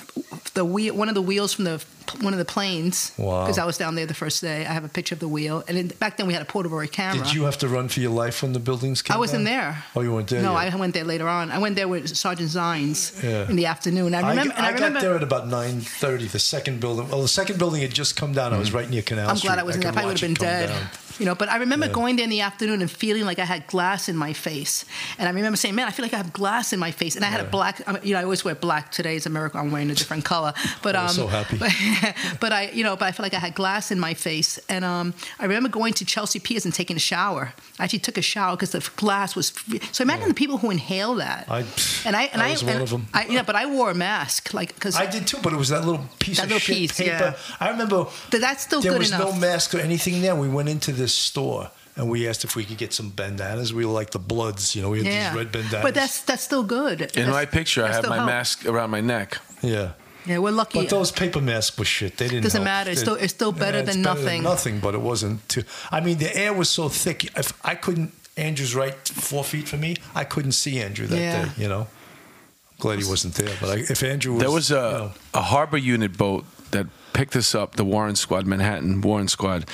[0.53, 1.83] the wheel, one of the wheels from the
[2.21, 3.11] one of the planes.
[3.17, 3.43] Wow.
[3.43, 4.65] Because I was down there the first day.
[4.65, 6.79] I have a picture of the wheel, and then, back then we had a portable
[6.87, 7.21] camera.
[7.23, 9.53] Did you have to run for your life when the buildings came I wasn't down?
[9.73, 9.83] there.
[9.95, 10.73] Oh, you weren't there No, yet.
[10.73, 11.51] I went there later on.
[11.51, 13.49] I went there with Sergeant Zines Yeah.
[13.49, 14.15] in the afternoon.
[14.15, 14.53] I I, remember.
[14.55, 17.09] and I I remember got there at about 9.30, the second building.
[17.09, 18.53] Well, the second building had just come down.
[18.53, 19.49] I was right near Canal I'm Street.
[19.49, 19.91] glad I wasn't there.
[19.91, 20.69] I could would have been dead.
[20.69, 20.87] down.
[21.19, 21.91] You know, but I remember Yeah.
[21.93, 24.85] going there in the afternoon and feeling like I had glass in my face.
[25.17, 27.25] And I remember saying, "Man, I feel like I have glass in my face." And
[27.25, 28.91] I had a black, you know, I always wear black.
[28.91, 29.57] Today is America.
[29.57, 30.53] I'm wearing a different color.
[30.81, 31.57] But I um, so happy.
[31.57, 31.71] But,
[32.39, 34.59] but I, you know, but I felt like I had glass in my face.
[34.69, 37.53] And um, I remember going to Chelsea Piers and taking a shower.
[37.79, 39.53] I actually took a shower because the glass was.
[39.91, 41.45] So imagine the people who inhale that.
[41.49, 41.65] I-
[42.05, 43.07] and I and I I, was and one of 'em.
[43.13, 45.69] I, yeah, but I wore a mask, like because I did too, but it was
[45.69, 47.35] that little piece That of little shit piece, paper.
[47.35, 47.55] yeah.
[47.59, 49.33] I remember that's still there good was enough.
[49.33, 50.35] no mask or anything there.
[50.35, 53.73] We went into this store and we asked if we could get some bandanas.
[53.73, 54.89] We were like the Bloods, you know.
[54.91, 55.81] We had yeah, these red bandanas.
[55.83, 57.01] but that's that's still good.
[57.01, 58.27] In That's- my picture, I have my helps.
[58.27, 59.37] mask around my neck.
[59.61, 59.91] yeah.
[60.25, 60.79] Yeah, we're lucky.
[60.79, 62.17] But those paper masks were shit.
[62.17, 62.43] They didn't.
[62.43, 62.65] Doesn't help.
[62.65, 62.91] matter.
[62.91, 64.43] It's They- still- it's still better it's than nothing.
[64.43, 65.47] nothing, but it wasn't.
[65.47, 67.31] Too, I mean, the air was so thick.
[67.37, 69.95] If I couldn't, Andrew's right four feet from me.
[70.13, 71.45] I couldn't see Andrew that Yeah.
[71.45, 71.51] day.
[71.57, 71.81] You know.
[71.81, 73.55] I'm Glad he wasn't there.
[73.61, 76.87] But I, if Andrew was, There was a, you know, a harbor unit boat that
[77.13, 79.65] picked us up, the Warrant Squad, Manhattan Warrant Squad.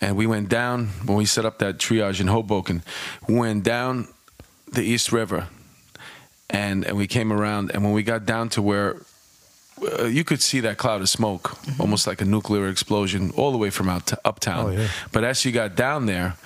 [0.00, 2.82] And we went down, when we set up that triage in Hoboken,
[3.28, 4.08] we went down
[4.72, 5.48] the East River.
[6.50, 8.96] And, and we came around, and when we got down to where
[9.98, 11.80] uh, you could see that cloud of smoke, Mm-hmm.
[11.82, 14.66] almost like a nuclear explosion, all the way from out to uptown.
[14.66, 14.88] Oh, yeah.
[15.12, 16.36] But as you got down there,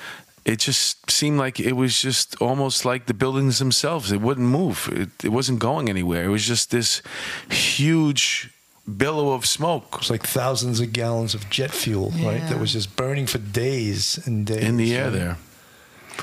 [0.44, 4.10] it just seemed like it was just almost like the buildings themselves.
[4.10, 4.88] It wouldn't move.
[4.92, 6.24] It, it wasn't going anywhere.
[6.24, 7.02] It was just this
[7.50, 8.50] huge
[8.98, 12.42] billow of smoke it was like thousands of gallons of jet fuel, right?
[12.48, 14.64] That was just burning for days and days.
[14.64, 15.12] in the air right?
[15.12, 15.36] there.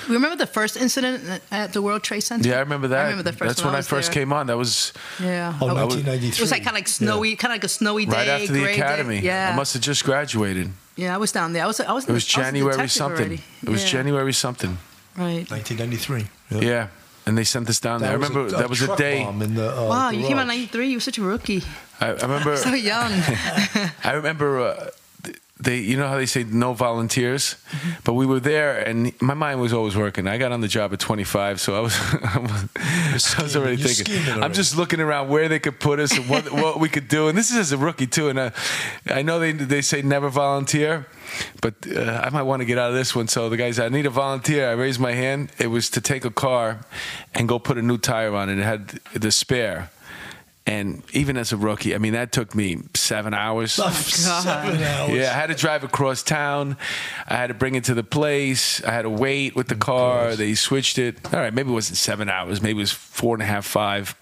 [0.07, 2.47] Remember the first incident at the World Trade Center?
[2.47, 2.99] Yeah, I remember that.
[2.99, 4.21] I remember the first That's one when I, was first there.
[4.21, 4.45] came on.
[4.47, 5.57] That was Yeah.
[5.59, 8.05] Oh, I was- it was like kind of like snowy, kind of like a snowy
[8.05, 8.11] day.
[8.15, 8.81] right after the gray day.
[8.81, 9.19] academy.
[9.19, 9.49] Yeah.
[9.51, 10.69] I must have just graduated.
[10.95, 11.63] yeah, I was down there.
[11.63, 11.79] I was.
[11.79, 12.07] I was.
[12.07, 13.25] It was January something.
[13.25, 13.41] Already.
[13.63, 13.89] It was Yeah.
[13.89, 14.77] January something.
[15.15, 15.49] Right.
[15.49, 16.27] 1993.
[16.61, 16.87] Yeah.
[17.27, 18.11] And they sent us down there.
[18.11, 19.23] I remember a, that was a day.
[19.23, 20.87] bomb in the, uh, Wow, you came out '93.
[20.87, 21.61] You were such a rookie.
[21.99, 22.55] I, I remember.
[22.67, 23.11] So young.
[24.03, 24.89] I remember uh,
[25.59, 27.89] they, you know how they say no volunteers, Mm-hmm.
[28.03, 30.27] but we were there, and my mind was always working.
[30.27, 31.95] I got on the job at 25, so I was,
[33.37, 34.15] I was already You're thinking.
[34.21, 37.07] scheming I'm just looking around where they could put us and what what we could
[37.07, 37.27] do.
[37.27, 38.29] And this is as a rookie too.
[38.29, 38.49] And uh,
[39.07, 41.05] I know they they say never volunteer.
[41.61, 43.27] But uh, I might want to get out of this one.
[43.27, 44.69] So the guys, I need a volunteer.
[44.69, 45.51] I raised my hand.
[45.59, 46.79] It was to take a car
[47.33, 48.57] and go put a new tire on it.
[48.59, 49.89] It had the spare.
[50.67, 53.71] And even as a rookie, I mean, that took me seven hours.
[53.71, 55.11] Seven hours.
[55.15, 56.75] Yeah, I had to drive across town.
[57.25, 58.83] I had to bring it to the place.
[58.83, 60.35] I had to wait with the car.
[60.35, 61.33] They switched it.
[61.33, 62.61] All right, maybe it wasn't seven hours.
[62.61, 64.13] Maybe it was four and a half, five.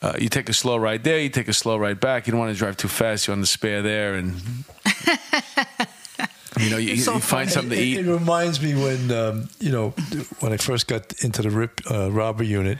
[0.00, 1.18] Uh, you take a slow ride there.
[1.18, 2.28] You take a slow ride back.
[2.28, 3.26] You don't want to drive too fast.
[3.26, 4.36] You're on the spare there, and
[6.60, 7.98] you know you, so you find something to It, eat.
[8.06, 9.90] it reminds me when um, you know
[10.38, 12.78] when I first got into the rip uh, robber unit.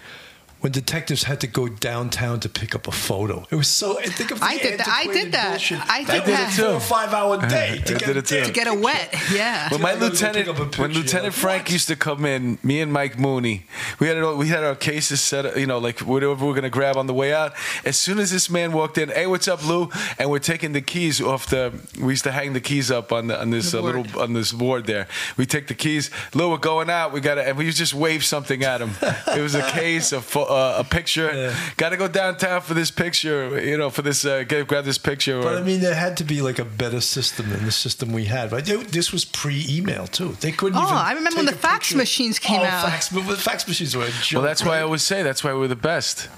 [0.61, 3.47] When detectives had to go downtown to pick up a photo.
[3.51, 3.95] It was so.
[3.95, 5.51] Think of the I did that- I did antiquated that.
[5.51, 5.79] bullshit.
[5.89, 6.53] I That did that.
[6.59, 8.45] a four or five hour day to get, did it too.
[8.45, 9.15] to get a wet.
[9.33, 9.69] Yeah.
[9.71, 11.73] When my I gotta go pick lieutenant, up a picture, when Lieutenant Frank what?
[11.73, 13.67] used to come in, me and Mike Mooney,
[14.01, 16.51] we had it all, we had our cases set, up, you know, like whatever we
[16.53, 17.53] are gonna grab on the way out.
[17.85, 19.91] As soon as this man walked in, hey, what's up, Lou?
[20.19, 21.73] And we're taking the keys off the.
[22.01, 24.33] We used to hang the keys up on the on this The uh, little on
[24.33, 25.07] this board there.
[25.37, 27.13] We take the keys, Lou, we're going out.
[27.13, 28.91] We gotta, and we just wave something at him.
[29.37, 31.31] it was a case, a pho- uh, a picture.
[31.35, 31.55] Yeah.
[31.77, 34.99] Got to go downtown for this picture, you know, for this uh, get, grab this
[34.99, 35.41] picture.
[35.43, 38.13] But or- I mean, there had to be like a better system than the system
[38.13, 38.53] we had.
[38.53, 38.65] Right?
[38.65, 40.37] They- This was pre-email too.
[40.41, 40.97] They couldn't Oh, even.
[40.97, 41.97] I remember when the fax picture.
[41.99, 42.85] machines came oh, out.
[42.89, 44.39] Fax, but the fax machines were a joke.
[44.39, 46.29] Well, that's why I always say that's why we're the best.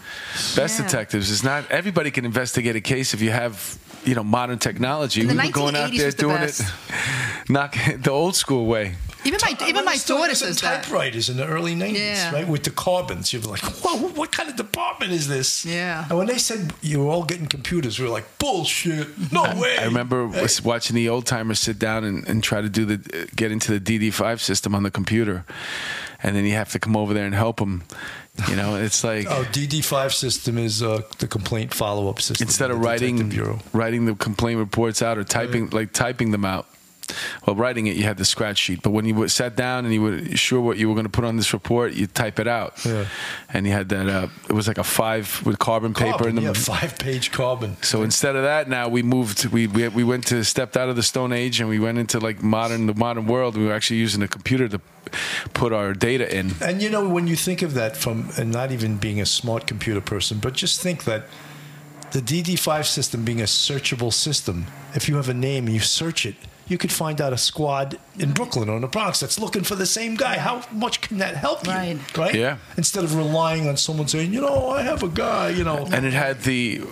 [0.57, 0.87] Best Yeah.
[0.87, 1.31] detectives.
[1.31, 5.23] It's not everybody can investigate a case if you have you know modern technology.
[5.25, 6.61] The we were going out there was the doing best.
[7.43, 8.95] it, not the old school way.
[9.25, 10.83] Even my I even my remember still daughter says that.
[10.85, 12.33] typewriters in the early '90s, Yeah.
[12.33, 12.49] right?
[12.49, 16.07] With the carbons, you'd be like, "Whoa, what kind of department is this?" Yeah.
[16.09, 19.33] And when they said you were all getting computers, we were like, "Bullshit!
[19.33, 20.47] No way!" I remember Hey.
[20.65, 23.81] watching the old timers sit down and, and try to do the get into the
[23.81, 25.45] DD5 system on the computer,
[26.23, 27.83] and then you have to come over there and help them.
[28.49, 32.47] You know, it's like Oh, DD5 system is uh, the complaint follow-up system.
[32.47, 33.59] instead of the writing Detective Bureau.
[33.75, 36.67] writing the complaint reports out or typing like typing them out.
[37.47, 40.03] Well, writing it, you had the scratch sheet, but when you sat down and you
[40.03, 42.85] were sure what you were going to put on this report, you type it out.
[42.85, 43.07] Yeah.
[43.53, 44.09] And you had that.
[44.09, 46.43] Uh, it was like a five with carbon paper in the.
[46.43, 47.77] yeah, five-page carbon.
[47.83, 49.47] So instead of that, now we moved.
[49.47, 52.19] We, we we went to stepped out of the Stone Age and we went into
[52.19, 53.57] like modern the modern world.
[53.57, 54.81] We were actually using a computer to
[55.55, 56.53] put our data in.
[56.61, 59.67] And you know, when you think of that from, and not even being a smart
[59.67, 61.25] computer person, but just think that
[62.13, 66.35] the DD5 system being a searchable system, if you have a name you search it,
[66.71, 69.75] you could find out a squad in Brooklyn or in the Bronx that's looking for
[69.75, 70.39] the same guy.
[70.39, 71.73] How much can that help you?
[71.73, 72.17] Right.
[72.17, 72.35] Right?
[72.35, 72.59] Yeah.
[72.77, 75.89] Instead of relying on someone saying, you know, I have a guy, you know.
[75.93, 76.83] And it had the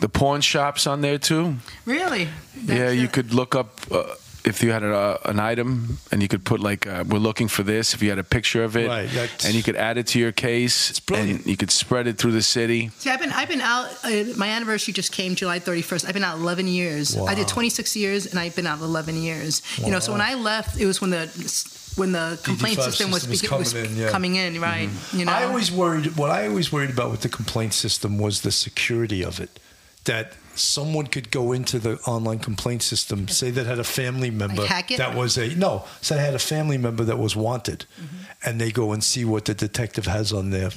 [0.00, 1.56] the pawn shops on there too.
[1.86, 2.28] Really?
[2.66, 3.12] yeah, you it.
[3.12, 4.14] could look up uh,
[4.44, 7.62] if you had a, an item, and you could put like, uh, "We're looking for
[7.62, 10.18] this." If you had a picture of it, Right, and you could add it to
[10.18, 11.40] your case, It's brilliant.
[11.40, 12.90] and you could spread it through the city.
[12.98, 13.86] See, I've been I've been out.
[14.04, 16.06] Uh, my anniversary just came July 31st.
[16.06, 17.16] I've been out 11 years.
[17.16, 17.26] wow.
[17.26, 19.62] I did 26 years, and I've been out 11 years.
[19.78, 19.86] wow.
[19.86, 21.28] You know, so when I left, it was when the
[21.96, 24.08] when the complaint DD5 system was, was coming was in, yeah.
[24.10, 24.88] coming in, right?
[25.12, 26.16] You know, I always worried.
[26.16, 29.58] What I always worried about with the complaint system was the security of it.
[30.04, 34.62] That someone could go into the online complaint system, say that had a family member
[34.62, 34.96] it?
[34.98, 38.48] that was a no, say had a family member that was wanted, Mm-hmm.
[38.48, 40.70] and they go and see what the detective has on their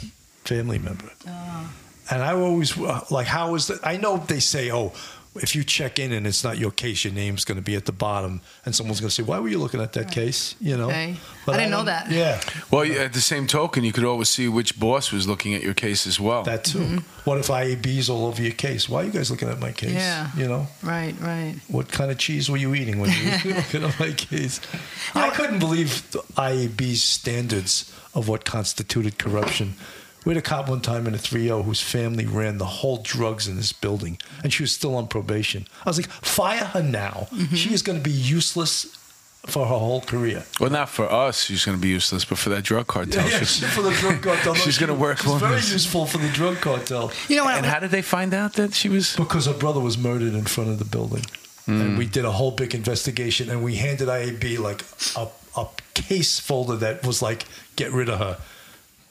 [0.45, 1.09] family member.
[1.27, 1.73] Oh.
[2.11, 3.79] And I always uh, like, how is that?
[3.83, 4.91] I know they say, oh.
[5.37, 7.85] If you check in and it's not your case, your name's going to be at
[7.85, 10.77] the bottom, and someone's going to say, "Why were you looking at that case?" You
[10.77, 10.87] know.
[10.87, 11.15] Okay.
[11.47, 12.09] I didn't know that.
[12.09, 15.53] Yeah, Well, you- at the same token, you could always see which boss was looking
[15.53, 16.43] at your case as well.
[16.43, 16.79] That too.
[16.79, 16.97] Mm-hmm.
[17.29, 18.87] What if IAB's all over your case?
[18.89, 19.93] Why are you guys looking at my case?
[19.93, 20.29] Yeah.
[20.37, 21.55] You know, right, right.
[21.67, 24.59] what kind of cheese were you eating when you were looking at my case?
[25.13, 29.75] I couldn't believe the IAB's standards of what constituted corruption.
[30.25, 33.47] We had a cop one time in a 3 whose family ran the whole drugs
[33.47, 35.67] in this building, and she was still on probation.
[35.85, 37.27] I was like, fire her now.
[37.31, 37.55] Mm-hmm.
[37.55, 38.85] She is going to be useless
[39.45, 40.43] for her whole career.
[40.59, 43.23] well, not for us, she's going to be useless, but for that drug cartel.
[43.29, 44.55] Yeah, she's- she's for the drug cartel.
[44.65, 45.71] She's gonna work She's very wonders.
[45.71, 47.11] useful for the drug cartel.
[47.29, 47.55] You know what?
[47.57, 49.15] and how did they find out that she was?
[49.15, 51.23] Because her brother was murdered in front of the building.
[51.67, 51.79] Hmm.
[51.81, 54.81] And we did a whole big investigation and we handed IAB like
[55.15, 55.27] a,
[55.61, 57.45] a case folder that was like,
[57.75, 58.37] get rid of her.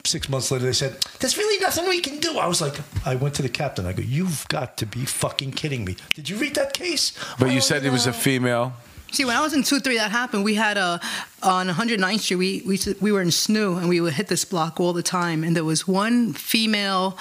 [0.05, 2.37] Six months later, they said, There's really nothing we can do.
[2.37, 2.75] I was like,
[3.05, 3.85] I went to the captain.
[3.85, 5.97] I go, You've got to be fucking kidding me.
[6.13, 7.13] Did you read that case?
[7.39, 8.73] But you "Oh, said it was a uh, female.
[9.11, 10.43] See, when I was in two three, that happened.
[10.43, 10.99] We had a
[11.41, 12.35] on 109th Street.
[12.35, 15.43] We we we were in SNU, and we would hit this block all the time.
[15.43, 17.17] And there was one female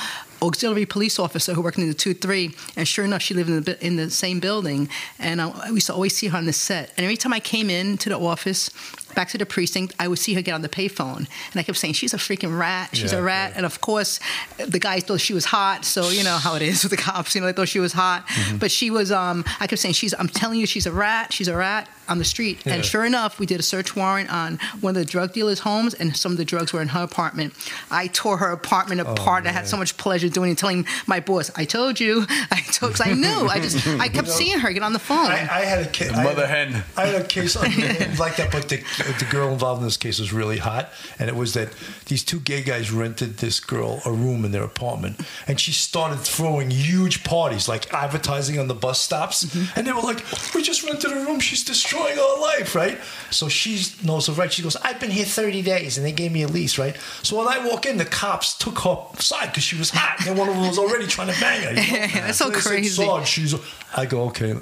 [0.47, 3.62] auxiliary police officer who worked in the two three, and sure enough, she lived in
[3.62, 4.88] the in the same building.
[5.18, 6.90] And I, we used to always see her on the set.
[6.97, 8.70] And every time I came into the office,
[9.14, 11.18] back to the precinct, I would see her get on the payphone,
[11.53, 12.90] and I kept saying, "She's a freaking rat.
[12.97, 13.57] She's Yeah, a rat." yeah.
[13.59, 14.20] And of course,
[14.59, 15.84] the guys thought she was hot.
[15.84, 17.34] So you know how it is with the cops.
[17.34, 18.59] You know, they thought she was hot, Mm-hmm.
[18.59, 19.11] but she was.
[19.12, 21.32] Um, I kept saying, "She's." I'm telling you, she's a rat.
[21.32, 22.61] She's a rat on the street.
[22.65, 22.75] Yeah.
[22.75, 25.95] And sure enough, we did a search warrant on one of the drug dealers' homes,
[25.95, 27.55] and some of the drugs were in her apartment.
[27.91, 29.41] I tore her apartment apart.
[29.45, 32.61] and I had so much pleasure doing and telling my boss, I told you, I
[32.73, 33.49] told, because I knew.
[33.49, 35.27] I just, I kept seeing her get on the phone.
[35.27, 36.11] I, I had a case.
[36.11, 36.83] The mother hen.
[36.97, 37.57] I had a case
[38.19, 38.77] like that, but the,
[39.19, 41.71] the girl involved in this case was really hot, and it was that
[42.07, 46.19] these two gay guys rented this girl a room in their apartment, and she started
[46.21, 49.79] throwing huge parties, like advertising on the bus stops, Mm-hmm.
[49.79, 50.23] and they were like,
[50.55, 51.41] "We just rented a room.
[51.41, 52.99] She's destroying our life, right?"
[53.30, 54.53] So she knows the right.
[54.53, 57.36] She goes, "I've been here 30 days, and they gave me a lease, right?" So
[57.36, 60.49] when I walk in, the cops took her side because she was hot, and one
[60.49, 61.70] of them was already trying to bang her.
[61.80, 62.07] you know?
[62.26, 63.05] That's so said, crazy.
[63.05, 63.55] "Sarge," she's.
[63.97, 64.55] I go, okay,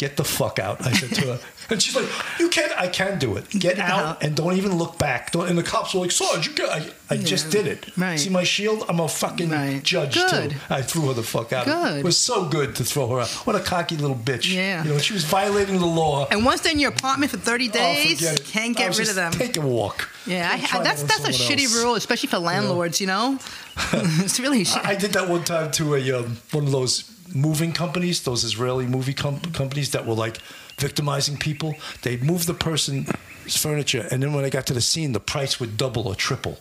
[0.00, 0.80] get the fuck out.
[0.86, 2.08] I said to her, and she's like,
[2.40, 2.72] you can't.
[2.80, 3.48] I can do it.
[3.50, 5.30] Get the out hell- and don't even look back.
[5.32, 6.70] Don't, and the cops were like, Sarge, you got.
[6.80, 7.86] I, I just did it.
[7.98, 8.18] Right.
[8.18, 8.84] See my shield?
[8.88, 9.82] I'm a fucking Right.
[9.82, 10.50] judge Good.
[10.52, 10.56] too.
[10.70, 11.66] I threw her the fuck out.
[11.66, 11.98] Good.
[11.98, 13.28] It was so good to throw her out.
[13.46, 14.52] What a cocky little bitch.
[14.52, 14.82] Yeah.
[14.84, 16.26] You know, she was violating the law.
[16.30, 18.44] and once they're in your apartment for 30 Oh, days, it.
[18.46, 19.32] can't I get rid of them.
[19.32, 20.08] Take a walk.
[20.26, 21.82] Yeah, Don't I, that's that's a shitty else.
[21.82, 23.00] rule, especially for landlords.
[23.00, 23.38] You know,
[23.92, 24.84] it's really shit.
[24.86, 27.04] I did that one time to a um, one of those
[27.34, 30.38] moving companies, those Israeli movie com- companies that were like
[30.78, 31.74] victimizing people.
[32.02, 33.10] They'd move the person's
[33.48, 36.58] furniture, and then when they got to the scene, the price would double or triple.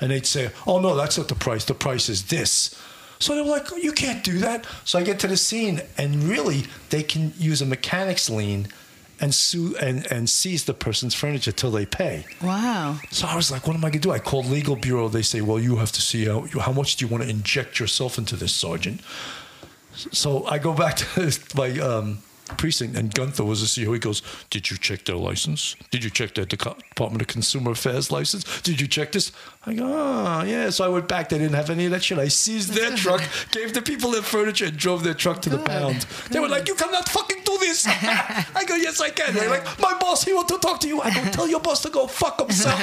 [0.00, 1.64] And they'd say, "Oh no, that's not the price.
[1.64, 2.74] The price is this."
[3.18, 6.24] So they were like, "You can't do that." So I get to the scene, and
[6.24, 8.68] really, they can use a mechanic's lien
[9.20, 12.26] and sue and, and seize the person's furniture till they pay.
[12.42, 12.98] Wow.
[13.10, 14.12] So I was like, what am I going to do?
[14.12, 15.08] I called legal bureau.
[15.08, 17.78] They say, well, you have to see how, how much do you want to inject
[17.78, 19.00] yourself into this, sergeant?
[19.94, 22.18] So I go back to my um,
[22.56, 23.92] precinct, and Gunther was the CEO.
[23.92, 25.76] He goes, did you check their license?
[25.90, 28.60] Did you check their Department of Consumer Affairs license?
[28.62, 29.32] Did you check this?
[29.66, 30.70] I go, oh, yeah.
[30.70, 31.30] So I went back.
[31.30, 32.18] They didn't have any of that shit.
[32.18, 35.56] I seized their truck, gave the people their furniture, and drove their truck to the
[35.56, 35.66] Good.
[35.66, 36.02] pound.
[36.30, 37.86] They were like, you cannot fucking do this.
[37.88, 39.34] I go, yes, I can.
[39.34, 41.00] They're like, my boss, he want to talk to you.
[41.00, 42.78] I go, tell your boss to go fuck himself.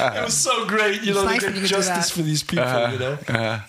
[0.00, 2.42] it was so great, you know, nice to get you can do justice for these
[2.42, 2.92] people, uh-huh.
[2.92, 3.18] you know.
[3.28, 3.60] Uh-huh.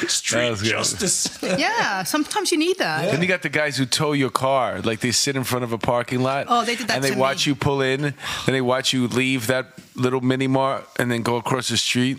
[0.00, 1.38] That Street justice.
[1.42, 3.10] Yeah, sometimes you need that.
[3.10, 5.72] Then you got the guys who tow your car, like they sit in front of
[5.72, 6.46] a parking lot.
[6.48, 7.50] Oh, they did that And they to watch me.
[7.50, 8.14] you pull in, then
[8.46, 9.66] they watch you leave that
[10.04, 12.18] little mini mart, and then go across the street,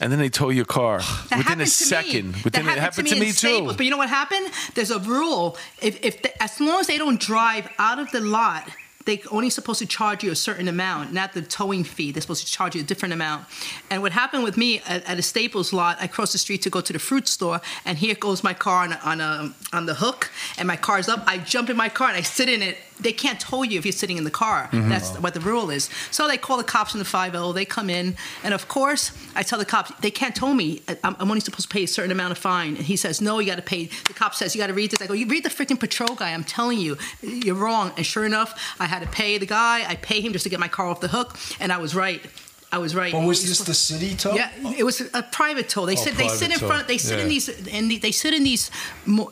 [0.00, 0.98] and then they tow your car
[1.30, 2.32] That within a second.
[2.32, 2.40] Me.
[2.44, 3.32] Within that it happened to me, in too.
[3.32, 3.76] Staples.
[3.76, 4.50] But you know what happened?
[4.74, 5.56] There's a rule.
[5.80, 8.68] If, if the, as long as they don't drive out of the lot,
[9.08, 12.12] they only supposed to charge you a certain amount, not the towing fee.
[12.12, 13.46] They're supposed to charge you a different amount.
[13.90, 16.70] And what happened with me at, at a Staples lot, I crossed the street to
[16.70, 19.86] go to the fruit store, and here goes my car on a, on a on
[19.86, 21.24] the hook, and my car's up.
[21.26, 22.76] I jump in my car and I sit in it.
[23.00, 24.68] They can't tow you if you're sitting in the car.
[24.72, 24.88] Mm-hmm.
[24.88, 25.90] That's what the rule is.
[26.10, 29.42] So they call the cops in the 5 They come in, and of course, I
[29.42, 30.82] tell the cops they can't tow me.
[31.04, 32.76] I'm, I'm only supposed to pay a certain amount of fine.
[32.76, 33.86] And he says, no, you got to pay.
[34.06, 35.00] The cop says, you got to read this.
[35.00, 36.32] I go, you read the freaking patrol guy.
[36.32, 37.92] I'm telling you, you're wrong.
[37.96, 39.88] And sure enough, I had to pay the guy.
[39.88, 42.24] I pay him just to get my car off the hook, and I was right.
[42.70, 43.12] I was right.
[43.12, 44.34] But was this the city tow?
[44.34, 45.86] yeah, it was a private toll.
[45.86, 46.16] They Oh, sit.
[46.18, 46.86] They sit in front.
[46.86, 47.28] They sit in Yeah.
[47.28, 48.70] these and they sit in these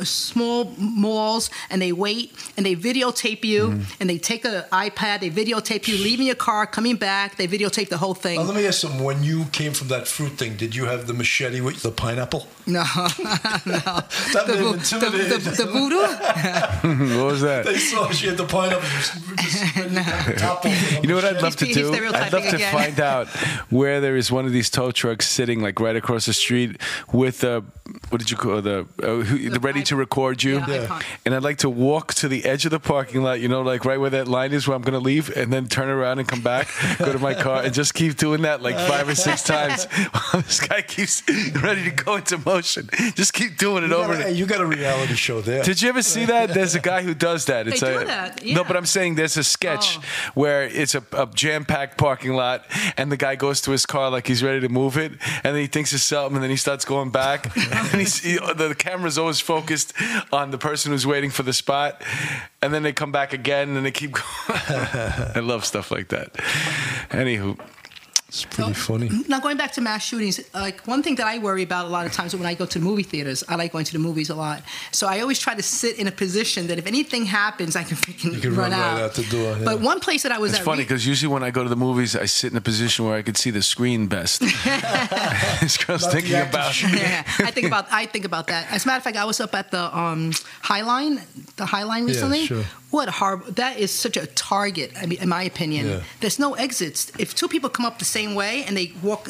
[0.04, 4.00] small malls and they wait and they videotape you Mm-hmm.
[4.00, 5.20] and they take an iPad.
[5.20, 7.36] They videotape you leaving your car, coming back.
[7.36, 8.38] They videotape the whole thing.
[8.38, 11.06] Now, let me ask you, when you came from that fruit thing, did you have
[11.06, 12.48] the machete with the pineapple?
[12.66, 12.82] no,
[13.66, 13.80] no.
[14.32, 17.16] That The, may vo- the, intimidated the, the voodoo.
[17.18, 17.64] what was that?
[17.66, 18.88] They saw she had the pineapple.
[18.88, 21.92] Just, just toppled with a You know what I'd love to do?
[21.92, 22.72] I'd love to again.
[22.72, 23.25] find out
[23.70, 26.80] where there is one of these tow trucks sitting like right across the street
[27.12, 27.64] with a
[28.08, 30.58] what did you call the uh, who, the ready to record you?
[30.66, 31.02] Yeah, icon.
[31.24, 33.84] And I'd like to walk to the edge of the parking lot, you know, like
[33.84, 36.26] right where that line is where I'm going to leave, and then turn around and
[36.26, 36.68] come back,
[36.98, 40.42] go to my car, and just keep doing that like five or six times while
[40.42, 41.22] this guy keeps
[41.62, 42.88] ready to go into motion.
[43.14, 44.14] Just keep doing it You over.
[44.14, 45.62] got, a, hey, you got a reality show there.
[45.62, 46.50] Did you ever see that?
[46.52, 47.68] There's a guy who does that.
[47.68, 50.02] It's do a, that, No, but I'm saying there's a sketch Oh.
[50.34, 52.64] where it's a, a jam-packed parking lot,
[52.96, 55.56] and the guy goes to his car like he's ready to move it, and then
[55.56, 57.56] he thinks it's something, and then he starts going back,
[57.92, 59.92] and he's, he, the camera's always focused
[60.32, 62.02] on the person who's waiting for the spot,
[62.62, 64.24] and then they come back again, and they keep going.
[64.68, 66.34] I love stuff like that.
[67.10, 67.58] Anywho,
[68.28, 69.08] It's pretty funny.
[69.28, 72.06] Now going back to mass shootings, like one thing that I worry about a lot
[72.06, 74.30] of times when I go to the movie theaters, I like going to the movies
[74.30, 74.62] a lot.
[74.90, 77.96] So I always try to sit in a position that if anything happens, I can
[77.96, 79.64] freaking You can run right out the door, yeah.
[79.64, 81.62] But one place that I was it's at, funny re- because usually when I go
[81.62, 84.40] to the movies, I sit in a position where I could see the screen best.
[85.60, 86.82] this girl's Not thinking about.
[86.82, 88.70] yeah, I think about I think about that.
[88.72, 91.20] As a matter of fact, I was up at the um, High Line,
[91.56, 92.46] the High Line recently.
[92.46, 92.64] sure.
[92.96, 93.52] What a horrible!
[93.52, 94.88] That is such a target.
[95.00, 96.00] I mean, in my opinion, Yeah.
[96.20, 97.12] there's no exits.
[97.18, 99.22] If two people come up the same way and they walk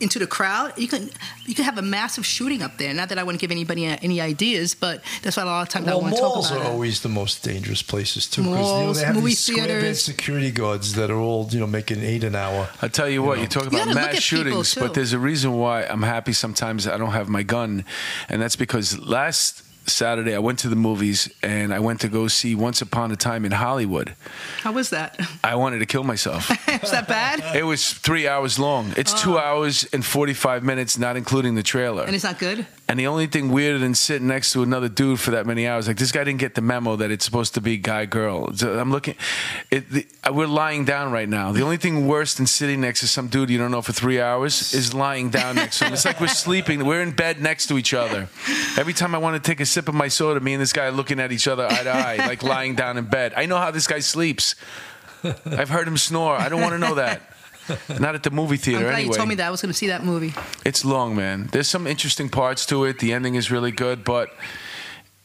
[0.00, 1.02] into the crowd, you can
[1.48, 2.92] you can have a massive shooting up there.
[2.94, 5.62] Not that I want to give anybody uh, any ideas, but that's why a lot
[5.62, 6.72] of times Well, I want to talk malls about are it.
[6.74, 10.02] always the most dangerous places too, because you know, Malls, they have movie these theaters.
[10.12, 12.68] security guards that are all you know making eight an hour.
[12.82, 15.50] I tell you what, you talk You about gotta mass shootings, but there's a reason
[15.62, 17.84] why I'm happy sometimes I don't have my gun,
[18.28, 22.28] and that's because last Saturday I went to the movies and I went to go
[22.28, 24.14] see Once Upon a Time in Hollywood.
[24.62, 25.20] How was that?
[25.42, 26.50] I wanted to kill myself.
[26.82, 27.56] Is that bad?
[27.56, 28.92] it was three hours long.
[28.96, 29.38] It's two oh.
[29.38, 32.02] hours and 45 minutes, not including the trailer.
[32.02, 32.06] Oh.
[32.06, 32.66] And it's not good.
[32.90, 35.86] And the only thing weirder than sitting next to another dude for that many hours,
[35.86, 38.50] like this guy didn't get the memo that it's supposed to be guy girl.
[38.54, 39.14] So I'm looking,
[39.70, 41.52] it, the, uh, we're lying down right now.
[41.52, 44.22] The only thing worse than sitting next to some dude you don't know for three
[44.22, 45.92] hours is lying down next to him.
[45.92, 46.86] It's like we're sleeping.
[46.86, 48.30] We're in bed next to each other.
[48.78, 50.86] Every time I want to take a sip of my soda, me and this guy
[50.86, 53.34] are looking at each other eye to eye, like lying down in bed.
[53.36, 54.54] I know how this guy sleeps.
[55.22, 56.36] I've heard him snore.
[56.36, 57.20] I don't want to know that.
[58.00, 59.08] Not at the movie I'm theater glad anyway.
[59.08, 59.46] you told me that.
[59.46, 60.34] I was going to see that movie.
[60.64, 61.48] It's long, man.
[61.52, 62.98] There's some interesting parts to it.
[62.98, 64.30] The ending is really good, but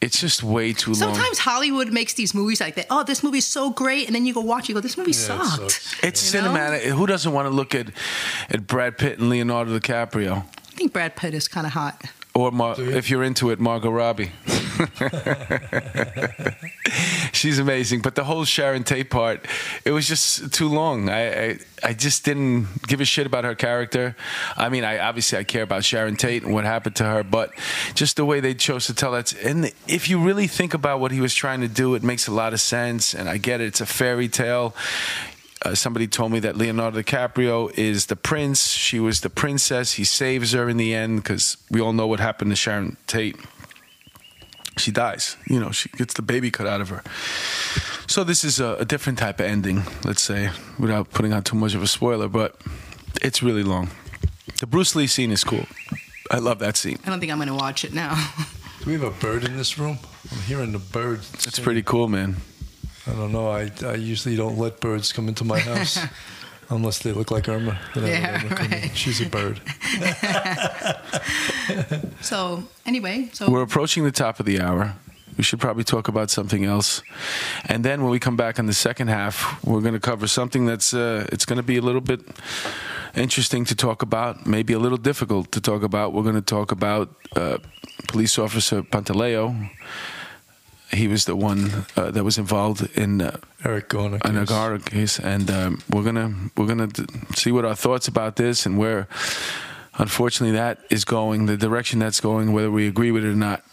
[0.00, 0.96] it's just way too long.
[1.14, 2.86] Sometimes Hollywood makes these movies like that.
[2.90, 5.16] Oh, this movie's so great, and then you go watch, you go, this movie Yeah,
[5.16, 5.70] it sucked.
[5.72, 6.04] sucks.
[6.04, 6.48] It's You know?
[6.52, 6.82] cinematic.
[6.82, 7.88] Who doesn't want to look at
[8.50, 10.38] at Brad Pitt and Leonardo DiCaprio?
[10.44, 12.02] I think Brad Pitt is kind of hot.
[12.34, 12.90] Or Mar- you?
[12.90, 14.32] if you're into it, Margot Robbie.
[17.32, 19.46] She's amazing, but the whole Sharon Tate part,
[19.84, 21.08] it was just too long.
[21.08, 24.16] I, I I just didn't give a shit about her character.
[24.56, 27.52] I mean, I obviously I care about Sharon Tate and what happened to her, but
[27.94, 29.32] just the way they chose to tell that.
[29.44, 32.32] And if you really think about what he was trying to do, it makes a
[32.32, 33.14] lot of sense.
[33.14, 34.74] And I get it; it's a fairy tale.
[35.64, 38.68] Uh, somebody told me that Leonardo DiCaprio is the prince.
[38.68, 39.92] She was the princess.
[39.92, 43.36] He saves her in the end because we all know what happened to Sharon Tate.
[44.76, 45.36] She dies.
[45.48, 47.02] You know, she gets the baby cut out of her.
[48.06, 51.56] So this is a, a different type of ending, let's say, without putting out too
[51.56, 52.60] much of a spoiler, but
[53.22, 53.90] it's really long.
[54.60, 55.64] The Bruce Lee scene is cool.
[56.30, 56.98] I love that scene.
[57.06, 58.14] I don't think I'm going to watch it now.
[58.80, 59.98] Do we have a bird in this room?
[60.30, 61.20] I'm hearing the bird.
[61.34, 62.36] It's pretty cool, man.
[63.06, 63.48] I don't know.
[63.48, 65.98] I, I usually don't let birds come into my house
[66.70, 67.78] unless they look like Irma.
[67.94, 68.80] Then I let Yeah, Irma come in.
[68.82, 68.96] right.
[68.96, 69.60] She's a bird.
[72.20, 74.94] So anyway, so We're approaching the top of the hour.
[75.36, 77.02] We should probably talk about something else,
[77.64, 80.64] and then when we come back in the second half, we're going to cover something
[80.66, 82.20] that's uh, it's going to be a little bit
[83.16, 86.12] interesting to talk about, maybe a little difficult to talk about.
[86.12, 87.58] We're going to talk about uh,
[88.06, 89.70] police officer Pantaleo.
[90.92, 94.18] He was the one uh, that was involved in uh, Eric Garner.
[94.24, 94.48] an case.
[94.50, 97.04] Agara case, and um, we're gonna we're gonna d-
[97.34, 99.08] see what our thoughts about this and where,
[99.98, 103.64] unfortunately, that is going, the direction that's going, whether we agree with it or not.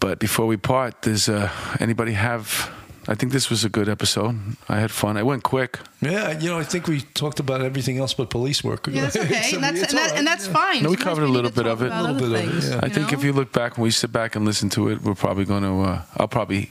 [0.00, 2.70] But before we part, does uh, anybody have?
[3.08, 4.36] I think this was a good episode.
[4.68, 5.16] I had fun.
[5.16, 5.78] I went quick.
[6.00, 8.86] Yeah, you know, I think we talked about everything else but police work.
[8.86, 10.52] yeah, that's okay, It's- and that's and, that, right, and that's yeah.
[10.52, 10.82] fine.
[10.84, 11.86] No, we covered a little bit of it.
[11.86, 12.80] about Little other bit of it, yeah.
[12.82, 13.18] I think know?
[13.18, 15.62] if you look back when we sit back and listen to it, we're probably going
[15.64, 15.80] to.
[15.90, 16.70] Uh, I'll probably.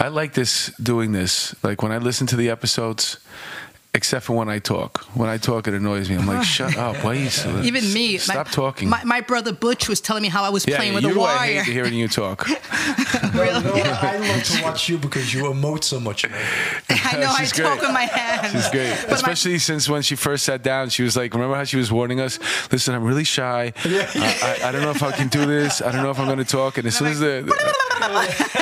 [0.00, 1.54] I like this doing this.
[1.64, 3.16] Like when I listen to the episodes,
[3.98, 5.04] except for when I talk.
[5.14, 6.16] When I talk, it annoys me.
[6.16, 7.44] I'm like, shut up, wait.
[7.64, 8.88] Even me, Stop my, talking.
[8.88, 11.22] My, my brother Butch was telling me how I was yeah, playing with you, a
[11.24, 11.62] I wire.
[11.64, 12.48] hate hearing you talk.
[13.34, 13.86] No, you know what?
[13.86, 16.28] I love to watch you because you emote so much.
[16.28, 16.40] man.
[16.90, 18.52] I know I She's talk with my hands.
[18.52, 21.54] She's great, But my- especially since when she first sat down, she was like, "Remember
[21.56, 22.38] how she was warning us?
[22.72, 23.72] Listen, I'm really shy.
[23.84, 25.82] I, I, I don't know if I can do this.
[25.82, 27.44] I don't know if I'm going to talk." And as soon as the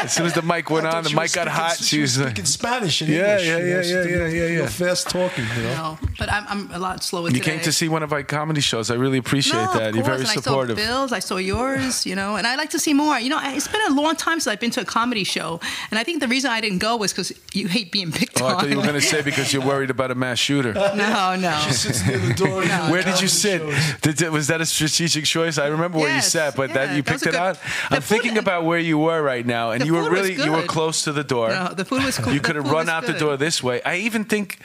[0.03, 1.76] as soon as the mic went on, the mic got hot.
[1.78, 3.47] She was like, speaking Spanish and Yeah, English.
[3.47, 4.66] yeah, yeah, yeah, yeah, yeah, real yeah.
[4.68, 5.74] Fast talking, you know.
[5.74, 7.53] No, but I'm, I'm a lot slower "You today.
[7.53, 8.91] came to see one of our comedy shows.
[8.91, 9.89] I really appreciate no, that.
[9.91, 12.47] Of You're course, very and supportive." I saw Bill's, I saw yours, you know, and
[12.47, 13.18] I like to see more.
[13.18, 15.61] You know, it's been a long time since I've been to a comedy show,
[15.91, 18.47] and I think the reason I didn't go was because you hate being picked Oh,
[18.47, 18.61] I on.
[18.61, 20.72] thought you were going to say because you're worried about a mass shooter.
[20.74, 21.57] no, no.
[21.66, 22.62] She sits near the door.
[22.62, 23.62] you know, Where did you sit?
[24.03, 25.59] Did, did- was that a strategic choice?
[25.59, 27.59] I remember where you sat, but yeah, that you picked a it good- out.
[27.91, 30.62] I'm food- thinking about where you were right now, and you were really you were
[30.62, 31.49] close to the door.
[31.51, 32.33] No, the food was cool.
[32.33, 33.81] You could have run was out the door this way.
[33.83, 34.59] I even think,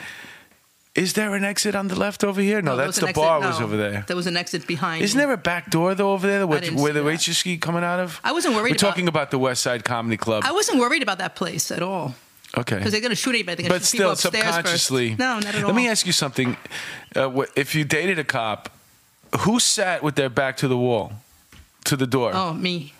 [0.94, 2.60] is there an exit on the left over here?
[2.60, 4.04] No, there that's was an the exit- bar no, was over there.
[4.06, 5.02] There was an exit behind.
[5.02, 7.06] Isn't there a back door though over there where, didn't where see the that.
[7.06, 8.20] waitress keep coming out of?
[8.22, 10.42] I wasn't worried We're about- talking about the West Side Comedy Club.
[10.46, 12.14] I wasn't worried about that place at all
[12.56, 12.76] okay.
[12.76, 13.62] because they're going to shoot anybody.
[13.62, 14.56] They're gonna But shoot people still, upstairs first.
[14.56, 15.16] subconsciously.
[15.18, 15.68] No, not at all.
[15.68, 16.56] Let me ask you something.
[17.16, 18.68] Uh, wh- if you dated a cop,
[19.40, 21.12] who sat with their back to the wall,
[21.84, 22.32] to the door?
[22.34, 22.92] Oh, me.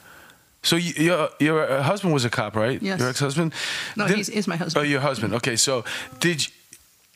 [0.62, 2.80] So you, your your husband was a cop, right?
[2.80, 3.01] Yes.
[3.01, 3.53] Your ex-husband.
[3.97, 4.86] No, he's, he's my husband.
[4.86, 5.34] Oh, your husband.
[5.34, 5.84] Okay, so
[6.20, 6.53] did you,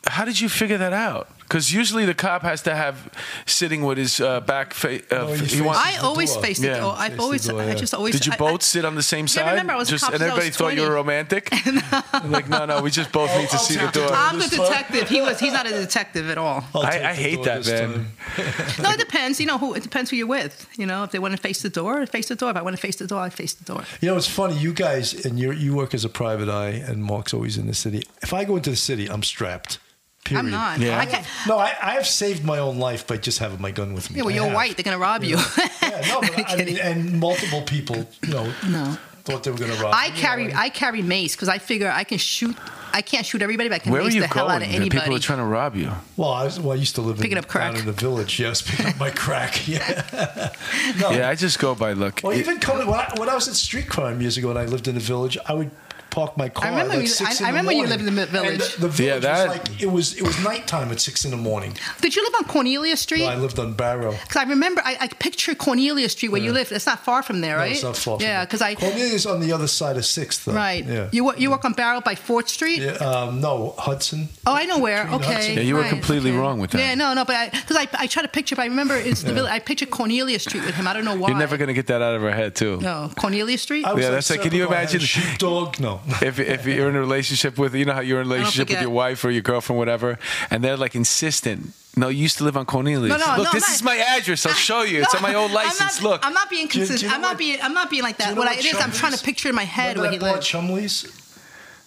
[0.06, 1.28] how did you figure that out?
[1.40, 3.08] Because usually the cop has to have
[3.46, 4.74] sitting with his uh, back.
[4.74, 6.42] Fa- uh, No, he's he wants- I always door.
[6.42, 6.80] face the Yeah.
[6.80, 6.94] door.
[6.96, 8.14] I've the always, door, I just always.
[8.14, 9.50] Did you both I- sit on the same side?
[9.50, 11.48] remember I was a cop and since I was everybody thought you were romantic.
[12.24, 14.08] like, no, no, we just both need to I'll see the door.
[14.08, 14.16] door.
[14.16, 15.08] I'm the detective.
[15.08, 15.38] He was.
[15.38, 16.64] He's not a detective at all.
[16.74, 18.06] I'll I- take I the hate that, man.
[18.82, 19.38] No, it depends.
[19.40, 19.74] You know who?
[19.74, 20.66] It depends who you're with.
[20.76, 22.50] You know, if they want to face the door, face the door.
[22.50, 23.84] If I want to face the door, I face the door.
[24.00, 24.56] You know, it's funny.
[24.58, 27.74] You guys, and you you work as a private eye, and Mark's always in the
[27.74, 28.02] city.
[28.20, 29.78] If I go into the city, I'm strapped.
[30.26, 30.44] Period.
[30.44, 30.78] I'm not.
[30.80, 30.98] Yeah.
[31.00, 31.24] I.
[31.48, 34.16] No, I, I have saved my own life by just having my gun with me.
[34.18, 34.76] Yeah, well, you're white.
[34.76, 35.36] They're gonna rob you.
[35.82, 38.96] Yeah, no, but I mean, and multiple people, you know, No.
[39.24, 39.92] thought they were going to rob.
[39.94, 42.56] I me, you carry know, I carry mace because I figure I can shoot.
[42.92, 44.62] I can't shoot everybody, but I can Where were mace you the hell out going?
[44.62, 45.00] of The anybody.
[45.00, 45.90] People are trying to rob you.
[46.16, 47.72] Well, I, was, well, I used to live Picking in, up crack.
[47.72, 48.40] down in the village.
[48.40, 49.68] Yes, picking up my crack.
[49.68, 50.50] Yeah.
[51.00, 51.10] no.
[51.16, 52.20] Yeah, I just go by look.
[52.22, 54.58] Well, It- even coming when I, when I was at street crime years ago, and
[54.58, 55.70] I lived in the village, I would
[56.10, 56.66] park my car.
[56.66, 58.30] I remember like you- six I- in I the remember you lived in the And
[58.30, 58.74] village.
[58.76, 61.30] The, the Yeah, village that- was like it was it was nighttime at six in
[61.30, 61.76] the morning.
[62.00, 63.24] Did you live on Cornelia Street?
[63.24, 64.12] I lived on Barrow.
[64.12, 66.72] Because I remember, I, I picture Cornelia Street where you live.
[66.72, 67.72] It's not far from there, No, right?
[67.72, 68.18] it's not far.
[68.20, 70.44] Yeah, because I Cornelia's on the other side of Sixth.
[70.44, 70.52] Though.
[70.54, 70.84] right.
[70.84, 71.08] Yeah.
[71.12, 72.80] You wo- you work on Barrow by Fourth Street.
[72.82, 74.28] yeah um, no, Hudson.
[74.46, 75.04] Oh, I know where.
[75.04, 75.32] Between Okay.
[75.34, 76.38] Hudson- Yeah, you were right, completely okay.
[76.38, 76.78] wrong with that.
[76.78, 79.22] Yeah, no, no, but I because I, I, try to picture, but I remember it's
[79.22, 79.50] the village.
[79.50, 80.86] I picture Cornelia Street with him.
[80.88, 81.28] I don't know why.
[81.28, 82.78] You're never going to get that out of her head, too.
[82.80, 83.84] No, Cornelia Street.
[83.86, 85.80] I Yeah, that's like- can you Serpico, I had imagine- Sheepdog?
[85.80, 86.00] No.
[86.22, 88.80] If if you're in a relationship with you know how you're in a relationship with
[88.80, 90.18] your wife or your girlfriend whatever
[90.50, 93.52] and they're like insistent no you used to live on Cornelius No, no, look no,
[93.52, 95.80] this I'm is not- my address I'll show you it's on my old license.
[95.80, 97.02] I'm license not, look I'm not being Do you- do consistent.
[97.02, 97.58] you know I'm not what- being.
[97.62, 98.28] I'm not being like that.
[98.28, 100.10] you know what I, it is, I'm trying to picture in my head Remember where
[100.12, 100.46] he that bar, lived.
[100.46, 101.25] Chumley's?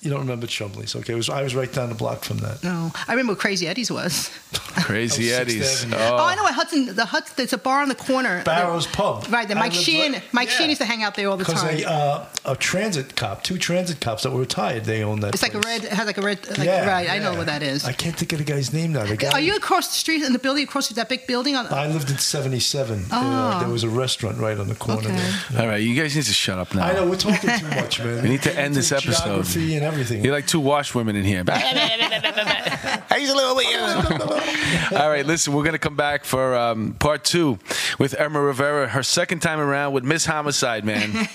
[0.02, 0.96] You don't remember Chumley's?
[0.96, 1.30] Okay, it was.
[1.30, 2.64] I was right down the block from that.
[2.64, 4.32] No, I remember what Crazy Eddie's was.
[4.80, 6.96] crazy Oh, Sixth Eddie's Oh, oh, I know what Hudson.
[6.96, 7.34] The Hudson.
[7.36, 8.42] There's a bar on the corner.
[8.46, 9.26] Barrow's Pub.
[9.30, 10.14] Right, the Mike lived Sheehan.
[10.14, 10.54] right- Mike yeah.
[10.56, 11.80] Sheehan used to hang out there all the Because time.
[11.80, 15.34] a, uh, a transit cop, two transit cops that were retired, they owned that.
[15.34, 15.84] it's like a red.
[15.84, 16.48] It has like a red.
[16.48, 17.84] Like, Yeah, right, I know what that is.
[17.84, 19.06] I can't think of the guy's name now.
[19.06, 19.32] The guy.
[19.32, 21.68] Are you across the street in the building across is that big building on?
[21.74, 23.06] I lived in '77.
[23.12, 23.60] Oh.
[23.60, 25.10] there was a restaurant right on the corner.
[25.10, 25.32] Okay.
[25.52, 25.62] There.
[25.62, 28.00] all right you guys need to shut up now I know we're talking too much,
[28.00, 28.24] man.
[28.24, 29.24] We need to end this episode.
[29.44, 30.24] Geography and everything.
[30.24, 31.44] you're like two wash women in here
[33.20, 37.60] He's a little bit all right listen we're gonna come back for um, part two
[38.00, 41.28] with Emma Rivera her second time around with Miss Homicide man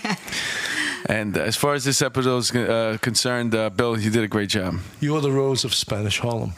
[1.07, 4.49] and as far as this episode is uh, concerned uh, Bill you did a great
[4.49, 6.53] job You're the rose of Spanish Harlem.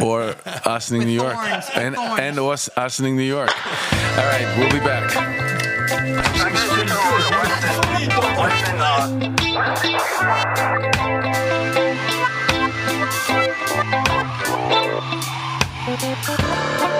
[0.00, 0.34] or
[0.64, 2.20] Ossining, With New York, thorns, and thorns.
[2.20, 3.50] and Os- Ossining, New York.
[4.16, 5.12] All right, we'll be back.
[8.38, 11.08] Western, uh,
[16.02, 16.91] Thank you.